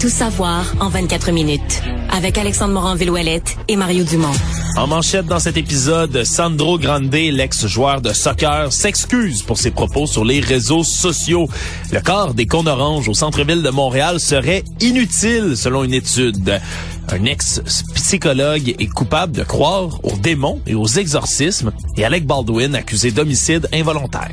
Tout 0.00 0.08
savoir 0.08 0.64
en 0.80 0.88
24 0.88 1.32
minutes. 1.32 1.82
Avec 2.10 2.38
Alexandre 2.38 2.74
Morin-Villouellette 2.74 3.56
et 3.68 3.76
Mario 3.76 4.04
Dumont. 4.04 4.32
En 4.76 4.86
manchette 4.86 5.26
dans 5.26 5.38
cet 5.38 5.56
épisode, 5.56 6.24
Sandro 6.24 6.78
Grande, 6.78 7.14
l'ex-joueur 7.14 8.00
de 8.00 8.12
soccer, 8.12 8.72
s'excuse 8.72 9.42
pour 9.42 9.58
ses 9.58 9.70
propos 9.70 10.06
sur 10.06 10.24
les 10.24 10.40
réseaux 10.40 10.84
sociaux. 10.84 11.48
Le 11.92 12.00
corps 12.00 12.34
des 12.34 12.46
cônes 12.46 12.68
oranges 12.68 13.08
au 13.08 13.14
centre-ville 13.14 13.62
de 13.62 13.70
Montréal 13.70 14.20
serait 14.20 14.64
inutile 14.80 15.56
selon 15.56 15.84
une 15.84 15.94
étude. 15.94 16.60
Un 17.10 17.24
ex-psychologue 17.24 18.74
est 18.78 18.92
coupable 18.92 19.32
de 19.32 19.44
croire 19.44 20.00
aux 20.02 20.16
démons 20.16 20.60
et 20.66 20.74
aux 20.74 20.86
exorcismes 20.86 21.72
et 21.96 22.04
Alec 22.04 22.26
Baldwin 22.26 22.74
accusé 22.74 23.10
d'homicide 23.10 23.68
involontaire. 23.72 24.32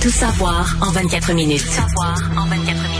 Tout 0.00 0.10
savoir 0.10 0.76
en 0.80 0.90
24 0.90 1.32
minutes. 1.32 1.64
Tout 1.64 1.72
savoir 1.72 2.14
en 2.36 2.46
24 2.46 2.82
minutes. 2.82 2.97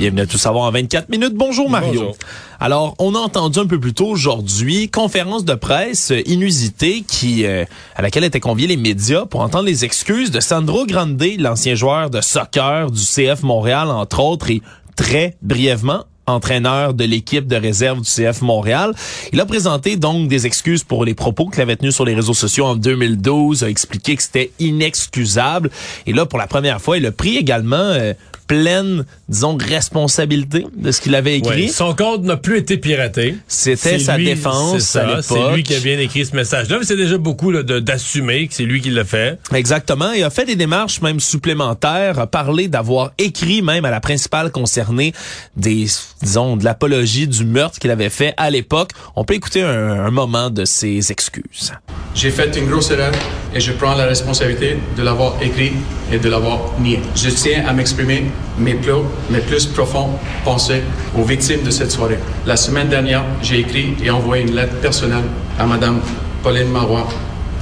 Bienvenue 0.00 0.22
à 0.22 0.26
Tout 0.26 0.38
savoir 0.38 0.64
en 0.64 0.70
24 0.70 1.10
minutes. 1.10 1.34
Bonjour 1.34 1.68
Mario. 1.68 1.92
Bonjour. 1.92 2.16
Alors, 2.58 2.94
on 2.98 3.14
a 3.14 3.18
entendu 3.18 3.58
un 3.58 3.66
peu 3.66 3.78
plus 3.78 3.92
tôt 3.92 4.06
aujourd'hui 4.06 4.88
conférence 4.88 5.44
de 5.44 5.52
presse 5.52 6.10
euh, 6.10 6.22
inusitée 6.26 7.04
qui 7.06 7.44
euh, 7.44 7.66
à 7.94 8.00
laquelle 8.00 8.24
étaient 8.24 8.40
conviés 8.40 8.66
les 8.66 8.78
médias 8.78 9.26
pour 9.26 9.42
entendre 9.42 9.66
les 9.66 9.84
excuses 9.84 10.30
de 10.30 10.40
Sandro 10.40 10.86
Grande, 10.86 11.22
l'ancien 11.38 11.74
joueur 11.74 12.08
de 12.08 12.22
soccer 12.22 12.90
du 12.90 13.02
CF 13.02 13.42
Montréal 13.42 13.90
entre 13.90 14.20
autres 14.20 14.50
et 14.50 14.62
très 14.96 15.36
brièvement 15.42 16.04
entraîneur 16.26 16.94
de 16.94 17.04
l'équipe 17.04 17.46
de 17.46 17.56
réserve 17.56 18.00
du 18.00 18.08
CF 18.08 18.40
Montréal. 18.40 18.94
Il 19.34 19.40
a 19.40 19.44
présenté 19.44 19.96
donc 19.96 20.28
des 20.28 20.46
excuses 20.46 20.82
pour 20.82 21.04
les 21.04 21.14
propos 21.14 21.48
qu'il 21.48 21.60
avait 21.60 21.76
tenus 21.76 21.94
sur 21.94 22.06
les 22.06 22.14
réseaux 22.14 22.34
sociaux 22.34 22.64
en 22.64 22.76
2012, 22.76 23.64
a 23.64 23.68
expliqué 23.68 24.16
que 24.16 24.22
c'était 24.22 24.50
inexcusable. 24.60 25.70
Et 26.06 26.14
là, 26.14 26.24
pour 26.24 26.38
la 26.38 26.46
première 26.46 26.80
fois, 26.80 26.96
il 26.96 27.04
a 27.04 27.12
pris 27.12 27.36
également 27.36 27.76
euh, 27.76 28.14
pleine, 28.50 29.04
disons, 29.28 29.56
responsabilité 29.56 30.66
de 30.76 30.90
ce 30.90 31.00
qu'il 31.00 31.14
avait 31.14 31.36
écrit. 31.38 31.66
Ouais, 31.66 31.68
son 31.68 31.94
compte 31.94 32.24
n'a 32.24 32.36
plus 32.36 32.58
été 32.58 32.78
piraté. 32.78 33.36
C'était 33.46 34.00
sa 34.00 34.16
lui- 34.16 34.24
défense 34.24 34.80
ça, 34.80 35.06
l'époque. 35.06 35.24
C'est 35.28 35.54
lui 35.54 35.62
qui 35.62 35.72
a 35.76 35.78
bien 35.78 35.96
écrit 36.00 36.26
ce 36.26 36.34
message-là. 36.34 36.78
Mais 36.80 36.84
c'est 36.84 36.96
déjà 36.96 37.16
beaucoup 37.16 37.52
d'assumer 37.52 38.48
que 38.48 38.54
c'est 38.54 38.64
lui 38.64 38.80
qui 38.80 38.90
l'a 38.90 39.04
fait. 39.04 39.38
Exactement. 39.54 40.10
Il 40.10 40.24
a 40.24 40.30
fait 40.30 40.46
des 40.46 40.56
démarches 40.56 41.00
même 41.00 41.20
supplémentaires, 41.20 42.18
a 42.18 42.26
parlé 42.26 42.66
d'avoir 42.66 43.12
écrit 43.18 43.62
même 43.62 43.84
à 43.84 43.90
la 43.90 44.00
principale 44.00 44.50
concernée 44.50 45.12
des, 45.56 45.86
disons, 46.20 46.56
de 46.56 46.64
l'apologie 46.64 47.28
du 47.28 47.44
meurtre 47.44 47.78
qu'il 47.78 47.92
avait 47.92 48.10
fait 48.10 48.34
à 48.36 48.50
l'époque. 48.50 48.90
On 49.14 49.24
peut 49.24 49.34
écouter 49.34 49.62
un, 49.62 50.06
un 50.06 50.10
moment 50.10 50.50
de 50.50 50.64
ses 50.64 51.12
excuses. 51.12 51.72
J'ai 52.16 52.32
fait 52.32 52.56
une 52.56 52.66
grosse 52.68 52.90
erreur 52.90 53.12
et 53.54 53.60
je 53.60 53.70
prends 53.70 53.94
la 53.94 54.06
responsabilité 54.06 54.76
de 54.96 55.02
l'avoir 55.04 55.40
écrit 55.40 55.70
et 56.12 56.18
de 56.18 56.28
l'avoir 56.28 56.58
nié. 56.80 56.98
Je 57.14 57.30
tiens 57.30 57.64
à 57.68 57.72
m'exprimer 57.72 58.24
mes 58.58 58.74
plus, 58.74 58.92
mes 59.30 59.40
plus 59.40 59.66
profonds 59.66 60.10
pensées 60.44 60.82
aux 61.16 61.24
victimes 61.24 61.62
de 61.62 61.70
cette 61.70 61.90
soirée. 61.90 62.18
La 62.46 62.56
semaine 62.56 62.88
dernière, 62.88 63.24
j'ai 63.42 63.60
écrit 63.60 63.94
et 64.02 64.10
envoyé 64.10 64.42
une 64.44 64.54
lettre 64.54 64.74
personnelle 64.76 65.24
à 65.58 65.66
Madame 65.66 66.00
Pauline 66.42 66.70
Marois 66.70 67.08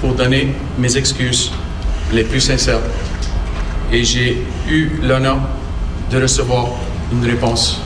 pour 0.01 0.15
donner 0.15 0.55
mes 0.79 0.97
excuses 0.97 1.51
les 2.13 2.25
plus 2.25 2.41
sincères. 2.41 2.81
Et 3.93 4.05
j'ai 4.05 4.43
eu 4.69 4.91
l'honneur 5.03 5.39
de 6.11 6.21
recevoir 6.23 6.67
une 7.13 7.25
réponse 7.25 7.81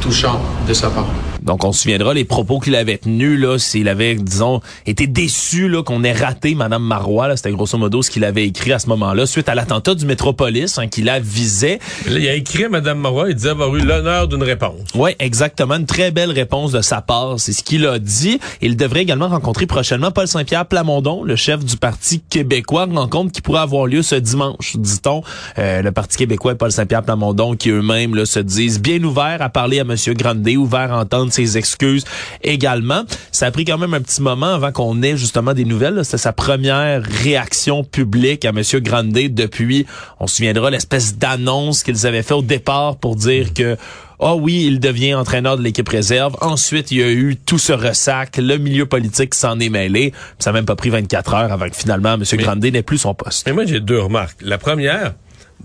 touchante 0.00 0.40
de 0.68 0.74
sa 0.74 0.90
part. 0.90 1.08
Donc, 1.46 1.64
on 1.64 1.72
se 1.72 1.82
souviendra 1.82 2.12
les 2.12 2.24
propos 2.24 2.60
qu'il 2.60 2.74
avait 2.74 2.98
tenus, 2.98 3.40
là, 3.40 3.58
s'il 3.58 3.88
avait, 3.88 4.14
disons, 4.16 4.60
été 4.86 5.06
déçu, 5.06 5.68
là, 5.68 5.82
qu'on 5.82 6.04
ait 6.04 6.12
raté 6.12 6.54
Madame 6.54 6.82
Marois, 6.82 7.28
là. 7.28 7.36
C'était 7.36 7.52
grosso 7.52 7.78
modo 7.78 8.02
ce 8.02 8.10
qu'il 8.10 8.24
avait 8.24 8.46
écrit 8.46 8.72
à 8.72 8.78
ce 8.78 8.88
moment-là, 8.88 9.26
suite 9.26 9.48
à 9.48 9.54
l'attentat 9.54 9.94
du 9.94 10.06
Métropolis, 10.06 10.78
hein, 10.78 10.88
qui 10.88 11.02
la 11.02 11.20
visait. 11.20 11.78
Là, 12.06 12.18
il 12.18 12.28
a 12.28 12.34
écrit 12.34 12.68
Mme 12.68 12.98
Marois, 12.98 13.30
il 13.30 13.34
disait 13.34 13.50
avoir 13.50 13.74
eu 13.76 13.80
l'honneur 13.80 14.28
d'une 14.28 14.42
réponse. 14.42 14.80
Oui, 14.94 15.12
exactement. 15.18 15.76
Une 15.76 15.86
très 15.86 16.10
belle 16.10 16.30
réponse 16.30 16.72
de 16.72 16.80
sa 16.80 17.00
part. 17.00 17.38
C'est 17.38 17.52
ce 17.52 17.62
qu'il 17.62 17.86
a 17.86 17.98
dit. 17.98 18.40
Il 18.60 18.76
devrait 18.76 19.02
également 19.02 19.28
rencontrer 19.28 19.66
prochainement 19.66 20.10
Paul 20.10 20.26
Saint-Pierre 20.26 20.66
Plamondon, 20.66 21.22
le 21.22 21.36
chef 21.36 21.64
du 21.64 21.76
Parti 21.76 22.20
québécois. 22.28 22.86
Rencontre 22.86 23.32
qui 23.32 23.42
pourrait 23.42 23.60
avoir 23.60 23.86
lieu 23.86 24.02
ce 24.02 24.14
dimanche, 24.14 24.76
dit-on. 24.76 25.22
Euh, 25.58 25.82
le 25.82 25.92
Parti 25.92 26.16
québécois 26.16 26.52
et 26.52 26.54
Paul 26.54 26.72
Saint-Pierre 26.72 27.02
Plamondon 27.02 27.54
qui 27.54 27.70
eux-mêmes 27.70 28.14
là, 28.14 28.26
se 28.26 28.40
disent 28.40 28.80
bien 28.80 29.02
ouverts 29.04 29.42
à 29.42 29.48
parler 29.48 29.78
à 29.78 29.82
M. 29.82 29.94
Grandet, 30.14 30.56
ouverts 30.56 30.92
à 30.92 31.00
entendre 31.00 31.32
ses 31.36 31.58
excuses 31.58 32.04
également. 32.42 33.02
Ça 33.32 33.46
a 33.46 33.50
pris 33.50 33.64
quand 33.64 33.78
même 33.78 33.94
un 33.94 34.00
petit 34.00 34.22
moment 34.22 34.54
avant 34.54 34.72
qu'on 34.72 35.02
ait 35.02 35.16
justement 35.16 35.54
des 35.54 35.64
nouvelles. 35.64 36.04
C'était 36.04 36.18
sa 36.18 36.32
première 36.32 37.02
réaction 37.02 37.84
publique 37.84 38.44
à 38.44 38.50
M. 38.50 38.62
Grandet 38.80 39.28
depuis, 39.28 39.86
on 40.20 40.26
se 40.26 40.36
souviendra, 40.36 40.70
l'espèce 40.70 41.16
d'annonce 41.16 41.82
qu'ils 41.82 42.06
avaient 42.06 42.22
fait 42.22 42.34
au 42.34 42.42
départ 42.42 42.96
pour 42.96 43.16
dire 43.16 43.52
que 43.54 43.76
ah 44.18 44.34
oui, 44.34 44.64
il 44.66 44.80
devient 44.80 45.14
entraîneur 45.14 45.58
de 45.58 45.62
l'équipe 45.62 45.88
réserve. 45.88 46.36
Ensuite, 46.40 46.90
il 46.90 46.98
y 46.98 47.02
a 47.02 47.10
eu 47.10 47.36
tout 47.36 47.58
ce 47.58 47.74
ressac, 47.74 48.38
le 48.38 48.56
milieu 48.56 48.86
politique 48.86 49.34
s'en 49.34 49.60
est 49.60 49.68
mêlé. 49.68 50.14
Ça 50.38 50.50
n'a 50.50 50.54
même 50.54 50.64
pas 50.64 50.76
pris 50.76 50.88
24 50.88 51.34
heures 51.34 51.52
avant 51.52 51.68
que 51.68 51.76
finalement 51.76 52.14
M. 52.14 52.22
Grandet 52.32 52.70
n'ait 52.70 52.82
plus 52.82 52.98
son 52.98 53.14
poste. 53.14 53.46
Mais 53.46 53.52
moi, 53.52 53.66
j'ai 53.66 53.80
deux 53.80 54.00
remarques. 54.00 54.38
La 54.40 54.56
première, 54.56 55.14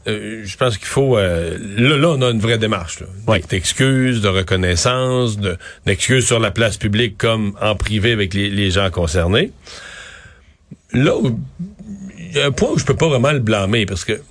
euh, 0.08 0.42
je 0.44 0.58
pense 0.58 0.78
qu'il 0.78 0.88
faut... 0.88 1.18
euh, 1.18 1.58
là, 1.78 1.98
là, 1.98 2.10
on 2.10 2.22
a 2.22 2.30
une 2.32 2.40
vraie 2.40 2.58
démarche. 2.58 3.00
Oui. 3.28 3.40
D'excuses, 3.50 4.22
de 4.22 4.28
reconnaissance, 4.28 5.38
de- 5.38 5.58
d'excuses 5.86 6.26
sur 6.26 6.40
la 6.40 6.52
place 6.52 6.78
publique 6.78 7.18
comme 7.18 7.56
en 7.62 7.76
privé 7.76 8.12
avec 8.12 8.34
les, 8.34 8.50
les 8.50 8.72
gens 8.72 8.90
concernés. 8.90 9.52
Là, 10.94 11.14
il 12.20 12.38
y 12.38 12.40
a 12.42 12.46
un 12.48 12.52
point 12.52 12.70
où 12.72 12.78
je 12.80 12.86
peux 12.86 12.96
pas 12.96 13.08
vraiment 13.08 13.32
le 13.32 13.40
blâmer 13.40 13.86
parce 13.86 14.04
que 14.06 14.22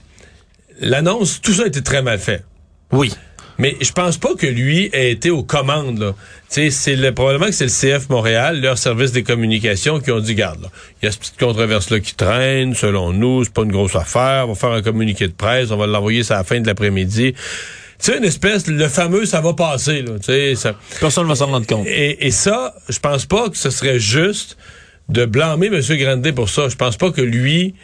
l'annonce, 0.81 1.41
tout 1.41 1.53
ça 1.53 1.65
a 1.65 1.67
été 1.67 1.83
très 1.83 2.03
mal 2.03 2.19
fait. 2.19 2.45
Oui. 2.93 3.13
Mais 3.61 3.77
je 3.81 3.93
pense 3.93 4.17
pas 4.17 4.35
que 4.35 4.47
lui 4.47 4.89
ait 4.93 5.13
été 5.13 5.31
aux 5.31 5.43
commandes. 5.43 5.99
Là. 5.99 6.15
Tu 6.49 6.55
sais, 6.55 6.71
c'est 6.71 6.97
le, 6.97 7.13
probablement 7.13 7.47
que 7.47 7.53
c'est 7.53 7.67
le 7.67 7.99
CF 7.99 8.09
Montréal, 8.09 8.61
leur 8.61 8.79
service 8.79 9.13
des 9.13 9.23
communications, 9.23 10.01
qui 10.01 10.11
ont 10.11 10.21
dit, 10.21 10.35
garde, 10.35 10.71
il 11.01 11.05
y 11.05 11.09
a 11.09 11.13
cette 11.13 11.21
petite 11.21 11.39
controverse-là 11.39 12.01
qui 12.01 12.15
traîne, 12.15 12.75
selon 12.75 13.13
nous, 13.13 13.45
c'est 13.45 13.53
pas 13.53 13.63
une 13.63 13.73
grosse 13.73 13.95
affaire, 13.97 14.47
on 14.47 14.53
va 14.53 14.55
faire 14.55 14.71
un 14.71 14.83
communiqué 14.83 15.29
de 15.29 15.33
presse, 15.33 15.71
on 15.71 15.77
va 15.77 15.87
l'envoyer 15.87 16.23
ça 16.23 16.37
à 16.37 16.39
la 16.39 16.45
fin 16.45 16.59
de 16.59 16.67
l'après-midi. 16.67 17.35
Tu 17.35 17.39
sais, 17.99 18.17
une 18.17 18.25
espèce, 18.25 18.67
le 18.67 18.89
fameux, 18.89 19.27
ça 19.27 19.43
va 19.43 19.53
passer, 19.53 20.01
là, 20.01 20.13
tu 20.19 20.25
sais, 20.25 20.55
ça... 20.55 20.75
Personne 20.99 21.25
ne 21.25 21.29
va 21.29 21.35
s'en 21.35 21.47
rendre 21.49 21.67
compte. 21.67 21.87
Et, 21.87 22.27
et 22.27 22.31
ça, 22.31 22.75
je 22.89 22.99
pense 22.99 23.27
pas 23.27 23.51
que 23.51 23.59
ce 23.59 23.69
serait 23.69 24.01
juste 24.01 24.57
de 25.11 25.27
blâmer 25.27 25.67
M. 25.67 25.81
Grandet 25.99 26.33
pour 26.33 26.49
ça. 26.49 26.69
Je 26.69 26.77
pense 26.77 26.97
pas 26.97 27.11
que 27.11 27.21
lui, 27.21 27.75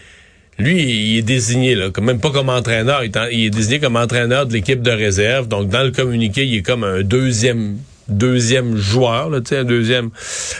lui, 0.58 0.82
il 0.82 1.18
est 1.18 1.22
désigné, 1.22 1.74
là, 1.74 1.90
comme- 1.90 2.06
même 2.06 2.20
pas 2.20 2.30
comme 2.30 2.48
entraîneur. 2.48 3.02
Il 3.04 3.44
est, 3.44 3.50
désigné 3.50 3.80
comme 3.80 3.96
entraîneur 3.96 4.46
de 4.46 4.52
l'équipe 4.52 4.82
de 4.82 4.90
réserve. 4.90 5.48
Donc, 5.48 5.68
dans 5.68 5.82
le 5.82 5.90
communiqué, 5.90 6.44
il 6.46 6.56
est 6.56 6.62
comme 6.62 6.84
un 6.84 7.02
deuxième 7.02 7.76
deuxième 8.08 8.76
joueur, 8.76 9.30
là, 9.30 9.40
un 9.50 9.64
deuxième. 9.64 10.10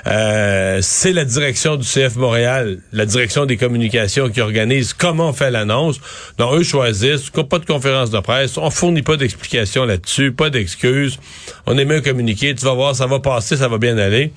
Euh, 0.06 0.80
c'est 0.82 1.12
la 1.12 1.24
direction 1.24 1.76
du 1.76 1.86
CF 1.86 2.16
Montréal, 2.16 2.78
la 2.92 3.06
direction 3.06 3.46
des 3.46 3.56
communications 3.56 4.28
qui 4.30 4.40
organise 4.40 4.92
comment 4.92 5.28
on 5.28 5.32
fait 5.32 5.50
l'annonce. 5.50 6.00
Donc, 6.38 6.54
eux 6.54 6.62
choisissent, 6.64 7.30
pas 7.30 7.58
de 7.58 7.64
conférence 7.64 8.10
de 8.10 8.18
presse, 8.18 8.58
on 8.58 8.70
fournit 8.70 9.02
pas 9.02 9.16
d'explications 9.16 9.84
là-dessus, 9.84 10.32
pas 10.32 10.50
d'excuses. 10.50 11.18
On 11.66 11.78
émet 11.78 11.96
un 11.96 12.00
communiqué, 12.00 12.54
tu 12.54 12.64
vas 12.64 12.74
voir, 12.74 12.96
ça 12.96 13.06
va 13.06 13.20
passer, 13.20 13.56
ça 13.56 13.68
va 13.68 13.78
bien 13.78 13.96
aller. 13.96 14.32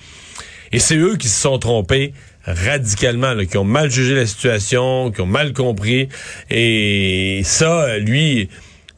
Et 0.72 0.80
c'est 0.80 0.98
eux 0.98 1.16
qui 1.18 1.28
se 1.28 1.42
sont 1.42 1.58
trompés 1.58 2.14
radicalement, 2.54 3.34
là, 3.34 3.46
qui 3.46 3.58
ont 3.58 3.64
mal 3.64 3.90
jugé 3.90 4.16
la 4.16 4.26
situation, 4.26 5.12
qui 5.12 5.22
ont 5.22 5.26
mal 5.26 5.54
compris. 5.54 6.10
Et 6.50 7.42
ça, 7.44 7.98
lui, 7.98 8.50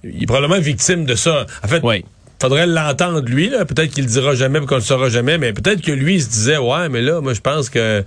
il 0.03 0.23
est 0.23 0.27
probablement 0.27 0.59
victime 0.59 1.05
de 1.05 1.15
ça. 1.15 1.45
En 1.63 1.67
fait, 1.67 1.81
oui 1.83 2.03
faudrait 2.41 2.65
l'entendre 2.65 3.21
lui 3.21 3.49
là 3.49 3.65
peut-être 3.65 3.93
qu'il 3.93 4.03
le 4.05 4.09
dira 4.09 4.33
jamais 4.33 4.59
qu'on 4.61 4.73
le 4.73 4.81
saura 4.81 5.09
jamais 5.09 5.37
mais 5.37 5.53
peut-être 5.53 5.79
que 5.79 5.91
lui 5.91 6.15
il 6.15 6.23
se 6.23 6.27
disait 6.27 6.57
ouais 6.57 6.89
mais 6.89 6.99
là 6.99 7.21
moi 7.21 7.35
je 7.35 7.39
pense 7.39 7.69
que 7.69 8.03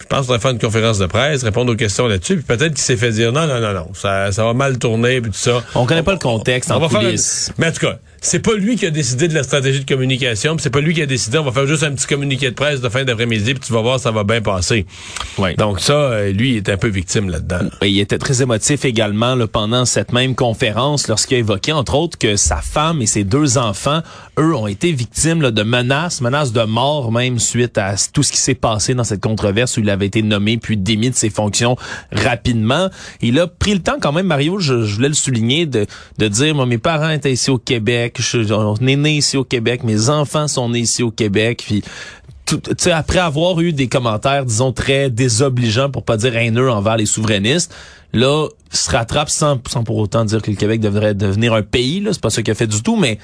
je 0.00 0.06
pense 0.06 0.26
qu'on 0.26 0.32
va 0.32 0.38
faire 0.38 0.50
une 0.50 0.58
conférence 0.58 0.98
de 0.98 1.06
presse, 1.06 1.42
répondre 1.44 1.72
aux 1.72 1.76
questions 1.76 2.06
là-dessus, 2.06 2.36
puis 2.36 2.44
peut-être 2.44 2.74
qu'il 2.74 2.82
s'est 2.82 2.96
fait 2.96 3.10
dire 3.10 3.32
non, 3.32 3.46
non, 3.46 3.60
non, 3.60 3.72
non, 3.72 3.88
ça, 3.94 4.32
ça 4.32 4.44
va 4.44 4.52
mal 4.52 4.78
tourner, 4.78 5.20
puis 5.20 5.30
tout 5.30 5.38
ça. 5.38 5.62
On 5.74 5.86
connaît 5.86 6.02
pas 6.02 6.12
le 6.12 6.18
contexte 6.18 6.70
on 6.70 6.74
en 6.74 6.80
va 6.80 6.88
faire. 6.88 7.10
Mais 7.58 7.68
en 7.68 7.72
tout 7.72 7.80
cas, 7.80 7.98
c'est 8.24 8.38
pas 8.38 8.54
lui 8.54 8.76
qui 8.76 8.86
a 8.86 8.90
décidé 8.90 9.28
de 9.28 9.34
la 9.34 9.42
stratégie 9.42 9.80
de 9.80 9.84
communication, 9.84 10.56
c'est 10.58 10.70
pas 10.70 10.80
lui 10.80 10.94
qui 10.94 11.02
a 11.02 11.06
décidé, 11.06 11.36
on 11.36 11.44
va 11.44 11.52
faire 11.52 11.66
juste 11.66 11.82
un 11.82 11.92
petit 11.92 12.06
communiqué 12.06 12.48
de 12.48 12.54
presse 12.54 12.80
de 12.80 12.88
fin 12.88 13.04
d'après-midi, 13.04 13.52
puis 13.52 13.62
tu 13.66 13.72
vas 13.72 13.82
voir, 13.82 14.00
ça 14.00 14.10
va 14.10 14.24
bien 14.24 14.40
passer. 14.40 14.86
Ouais. 15.36 15.54
Donc 15.56 15.78
ça, 15.78 15.92
euh, 15.92 16.32
lui, 16.32 16.52
il 16.52 16.56
est 16.56 16.68
un 16.70 16.78
peu 16.78 16.88
victime 16.88 17.28
là-dedans. 17.28 17.68
Il 17.82 17.98
était 18.00 18.16
très 18.16 18.40
émotif 18.40 18.86
également 18.86 19.34
là, 19.34 19.46
pendant 19.46 19.84
cette 19.84 20.12
même 20.12 20.34
conférence 20.34 21.06
lorsqu'il 21.06 21.36
a 21.36 21.40
évoqué 21.40 21.72
entre 21.72 21.94
autres 21.96 22.16
que 22.16 22.36
sa 22.36 22.56
femme 22.56 23.02
et 23.02 23.06
ses 23.06 23.24
deux 23.24 23.58
enfants, 23.58 24.00
eux, 24.38 24.54
ont 24.54 24.68
été 24.68 24.90
victimes 24.92 25.42
là, 25.42 25.50
de 25.50 25.62
menaces, 25.62 26.22
menaces 26.22 26.52
de 26.52 26.62
mort 26.62 27.12
même 27.12 27.38
suite 27.38 27.76
à 27.76 27.94
tout 28.10 28.22
ce 28.22 28.32
qui 28.32 28.38
s'est 28.38 28.54
passé 28.54 28.94
dans 28.94 29.04
cette 29.04 29.20
controverse 29.20 29.76
où 29.76 29.80
il 29.80 29.90
avait 29.90 30.06
été 30.06 30.22
nommé 30.22 30.56
puis 30.56 30.78
démis 30.78 31.10
de 31.10 31.14
ses 31.14 31.30
fonctions 31.30 31.76
rapidement. 32.10 32.88
Il 33.20 33.38
a 33.38 33.46
pris 33.46 33.74
le 33.74 33.80
temps 33.80 33.98
quand 34.00 34.12
même, 34.12 34.26
Mario, 34.26 34.58
je, 34.60 34.84
je 34.86 34.94
voulais 34.94 35.08
le 35.08 35.14
souligner, 35.14 35.66
de, 35.66 35.86
de 36.18 36.28
dire, 36.28 36.54
moi, 36.54 36.64
mes 36.64 36.78
parents 36.78 37.10
étaient 37.10 37.32
ici 37.32 37.50
au 37.50 37.58
Québec, 37.58 38.13
je, 38.22 38.52
on 38.52 38.76
est 38.76 38.96
né 38.96 39.16
ici 39.16 39.36
au 39.36 39.44
Québec, 39.44 39.82
mes 39.84 40.08
enfants 40.08 40.48
sont 40.48 40.68
nés 40.68 40.80
ici 40.80 41.02
au 41.02 41.10
Québec, 41.10 41.62
puis 41.66 41.82
tout, 42.46 42.58
tu 42.58 42.72
sais, 42.78 42.92
après 42.92 43.20
avoir 43.20 43.60
eu 43.60 43.72
des 43.72 43.88
commentaires, 43.88 44.44
disons, 44.44 44.72
très 44.72 45.10
désobligeants, 45.10 45.90
pour 45.90 46.04
pas 46.04 46.16
dire 46.16 46.36
haineux 46.36 46.70
envers 46.70 46.96
les 46.96 47.06
souverainistes, 47.06 47.74
là, 48.12 48.48
se 48.70 48.90
rattrape 48.90 49.30
sans, 49.30 49.60
sans 49.68 49.84
pour 49.84 49.96
autant 49.96 50.24
dire 50.24 50.42
que 50.42 50.50
le 50.50 50.56
Québec 50.56 50.80
devrait 50.80 51.14
devenir 51.14 51.54
un 51.54 51.62
pays, 51.62 52.00
là, 52.00 52.12
c'est 52.12 52.20
pas 52.20 52.30
ça 52.30 52.42
qu'il 52.42 52.52
a 52.52 52.54
fait 52.54 52.66
du 52.66 52.82
tout, 52.82 52.96
mais 52.96 53.18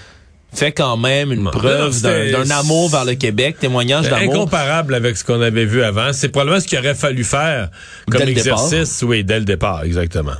fait 0.53 0.73
quand 0.73 0.97
même 0.97 1.33
une 1.33 1.45
Non, 1.45 1.51
preuve 1.51 2.01
d'un 2.03 2.51
amour 2.51 2.91
vers 2.91 3.05
le 3.05 3.15
Québec, 3.15 3.57
témoignage 3.61 4.09
d'amour. 4.09 4.35
Incomparable 4.35 4.95
avec 4.95 5.17
ce 5.17 5.25
qu'on 5.25 5.41
avait 5.41 5.65
vu 5.65 5.83
avant. 5.83 6.13
C'est 6.13 6.29
probablement 6.29 6.61
ce 6.61 6.67
qu'il 6.67 6.79
aurait 6.79 6.95
fallu 6.95 7.23
faire 7.23 7.71
comme 8.11 8.23
exercice. 8.23 9.03
Oui, 9.07 9.23
dès 9.23 9.39
le 9.39 9.45
départ, 9.45 9.85
exactement. 9.85 10.35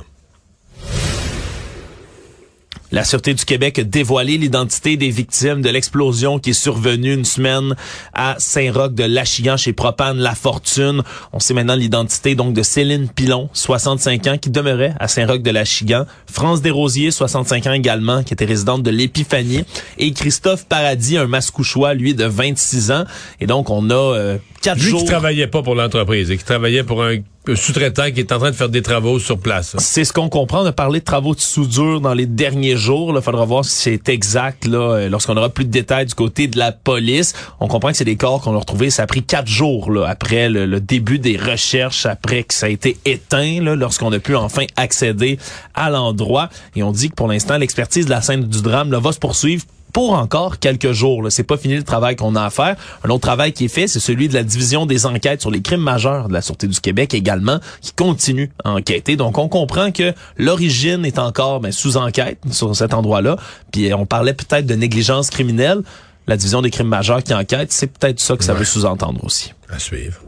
La 2.93 3.05
Sûreté 3.05 3.33
du 3.33 3.45
Québec 3.45 3.79
a 3.79 3.83
dévoilé 3.83 4.37
l'identité 4.37 4.97
des 4.97 5.09
victimes 5.11 5.61
de 5.61 5.69
l'explosion 5.69 6.39
qui 6.39 6.49
est 6.49 6.53
survenue 6.53 7.13
une 7.13 7.23
semaine 7.23 7.73
à 8.13 8.35
Saint-Roch 8.37 8.93
de 8.93 9.05
Lachigan 9.05 9.55
chez 9.55 9.71
Propane 9.71 10.17
La 10.17 10.35
Fortune. 10.35 11.01
On 11.31 11.39
sait 11.39 11.53
maintenant 11.53 11.75
l'identité 11.75 12.35
donc 12.35 12.53
de 12.53 12.61
Céline 12.61 13.07
Pilon, 13.07 13.49
65 13.53 14.27
ans, 14.27 14.37
qui 14.37 14.49
demeurait 14.49 14.93
à 14.99 15.07
Saint-Roch 15.07 15.41
de 15.41 15.51
Lachigan. 15.51 16.05
France 16.29 16.61
Desrosiers, 16.61 17.11
65 17.11 17.67
ans 17.67 17.71
également, 17.71 18.23
qui 18.23 18.33
était 18.33 18.43
résidente 18.43 18.83
de 18.83 18.91
l'Épiphanie. 18.91 19.63
Et 19.97 20.11
Christophe 20.11 20.65
Paradis, 20.65 21.17
un 21.17 21.27
mascouchois, 21.27 21.93
lui, 21.93 22.13
de 22.13 22.25
26 22.25 22.91
ans. 22.91 23.05
Et 23.39 23.47
donc, 23.47 23.69
on 23.69 23.89
a 23.89 23.93
euh, 23.93 24.37
quatre 24.61 24.79
Lui 24.79 24.89
jours... 24.89 24.99
qui 25.01 25.05
travaillait 25.07 25.47
pas 25.47 25.61
pour 25.61 25.75
l'entreprise 25.75 26.31
et 26.31 26.37
qui 26.37 26.43
travaillait 26.43 26.83
pour 26.83 27.03
un 27.03 27.17
sous-traitant 27.55 28.11
qui 28.11 28.19
est 28.19 28.31
en 28.31 28.37
train 28.37 28.51
de 28.51 28.55
faire 28.55 28.69
des 28.69 28.83
travaux 28.83 29.17
sur 29.17 29.39
place. 29.39 29.75
C'est 29.79 30.03
ce 30.03 30.13
qu'on 30.13 30.29
comprend. 30.29 30.61
On 30.61 30.65
a 30.67 30.71
parlé 30.71 30.99
de 30.99 31.05
travaux 31.05 31.33
de 31.33 31.39
soudure 31.39 31.99
dans 31.99 32.13
les 32.13 32.27
derniers 32.27 32.77
jours. 32.77 33.13
Il 33.15 33.21
faudra 33.21 33.45
voir 33.45 33.65
si 33.65 33.71
c'est 33.71 34.09
exact 34.09 34.67
là, 34.67 34.77
euh, 34.77 35.09
lorsqu'on 35.09 35.35
aura 35.35 35.49
plus 35.49 35.65
de 35.65 35.71
détails 35.71 36.05
du 36.05 36.13
côté 36.13 36.47
de 36.47 36.59
la 36.59 36.71
police. 36.71 37.33
On 37.59 37.67
comprend 37.67 37.89
que 37.89 37.97
c'est 37.97 38.05
des 38.05 38.15
corps 38.15 38.41
qu'on 38.41 38.55
a 38.55 38.59
retrouvés. 38.59 38.91
Ça 38.91 39.03
a 39.03 39.07
pris 39.07 39.23
quatre 39.23 39.47
jours 39.47 39.91
là, 39.91 40.05
après 40.07 40.49
le, 40.49 40.67
le 40.67 40.79
début 40.79 41.17
des 41.17 41.35
recherches, 41.35 42.05
après 42.05 42.43
que 42.43 42.53
ça 42.53 42.67
a 42.67 42.69
été 42.69 42.97
éteint, 43.05 43.59
là, 43.61 43.75
lorsqu'on 43.75 44.11
a 44.11 44.19
pu 44.19 44.35
enfin 44.35 44.65
accéder 44.75 45.39
à 45.73 45.89
l'endroit. 45.89 46.49
Et 46.75 46.83
on 46.83 46.91
dit 46.91 47.09
que 47.09 47.15
pour 47.15 47.27
l'instant, 47.27 47.57
l'expertise 47.57 48.05
de 48.05 48.11
la 48.11 48.21
scène 48.21 48.43
du 48.43 48.61
drame 48.61 48.91
là, 48.91 48.99
va 48.99 49.11
se 49.11 49.19
poursuivre 49.19 49.63
pour 49.93 50.13
encore 50.13 50.59
quelques 50.59 50.91
jours. 50.91 51.23
là. 51.23 51.29
C'est 51.29 51.43
pas 51.43 51.57
fini 51.57 51.75
le 51.75 51.83
travail 51.83 52.15
qu'on 52.15 52.35
a 52.35 52.43
à 52.43 52.49
faire. 52.49 52.75
Un 53.03 53.09
autre 53.09 53.21
travail 53.21 53.53
qui 53.53 53.65
est 53.65 53.73
fait, 53.73 53.87
c'est 53.87 53.99
celui 53.99 54.27
de 54.27 54.33
la 54.33 54.43
division 54.43 54.85
des 54.85 55.05
enquêtes 55.05 55.41
sur 55.41 55.51
les 55.51 55.61
crimes 55.61 55.81
majeurs 55.81 56.27
de 56.27 56.33
la 56.33 56.41
Sûreté 56.41 56.67
du 56.67 56.79
Québec 56.79 57.13
également, 57.13 57.59
qui 57.81 57.93
continue 57.93 58.51
à 58.63 58.71
enquêter. 58.71 59.15
Donc, 59.15 59.37
on 59.37 59.47
comprend 59.47 59.91
que 59.91 60.13
l'origine 60.37 61.05
est 61.05 61.19
encore 61.19 61.59
ben, 61.59 61.71
sous 61.71 61.97
enquête 61.97 62.39
sur 62.51 62.75
cet 62.75 62.93
endroit-là. 62.93 63.37
Puis, 63.71 63.93
on 63.93 64.05
parlait 64.05 64.33
peut-être 64.33 64.65
de 64.65 64.75
négligence 64.75 65.29
criminelle. 65.29 65.81
La 66.27 66.37
division 66.37 66.61
des 66.61 66.69
crimes 66.69 66.87
majeurs 66.87 67.23
qui 67.23 67.33
enquête, 67.33 67.71
c'est 67.71 67.87
peut-être 67.87 68.19
ça 68.19 68.37
que 68.37 68.43
ça 68.43 68.53
veut 68.53 68.65
sous-entendre 68.65 69.23
aussi. 69.23 69.53
À 69.69 69.79
suivre. 69.79 70.21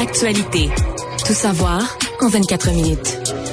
Actualité. 0.00 0.70
Tout 1.26 1.34
savoir 1.34 1.96
en 2.20 2.28
24 2.28 2.70
minutes. 2.72 3.43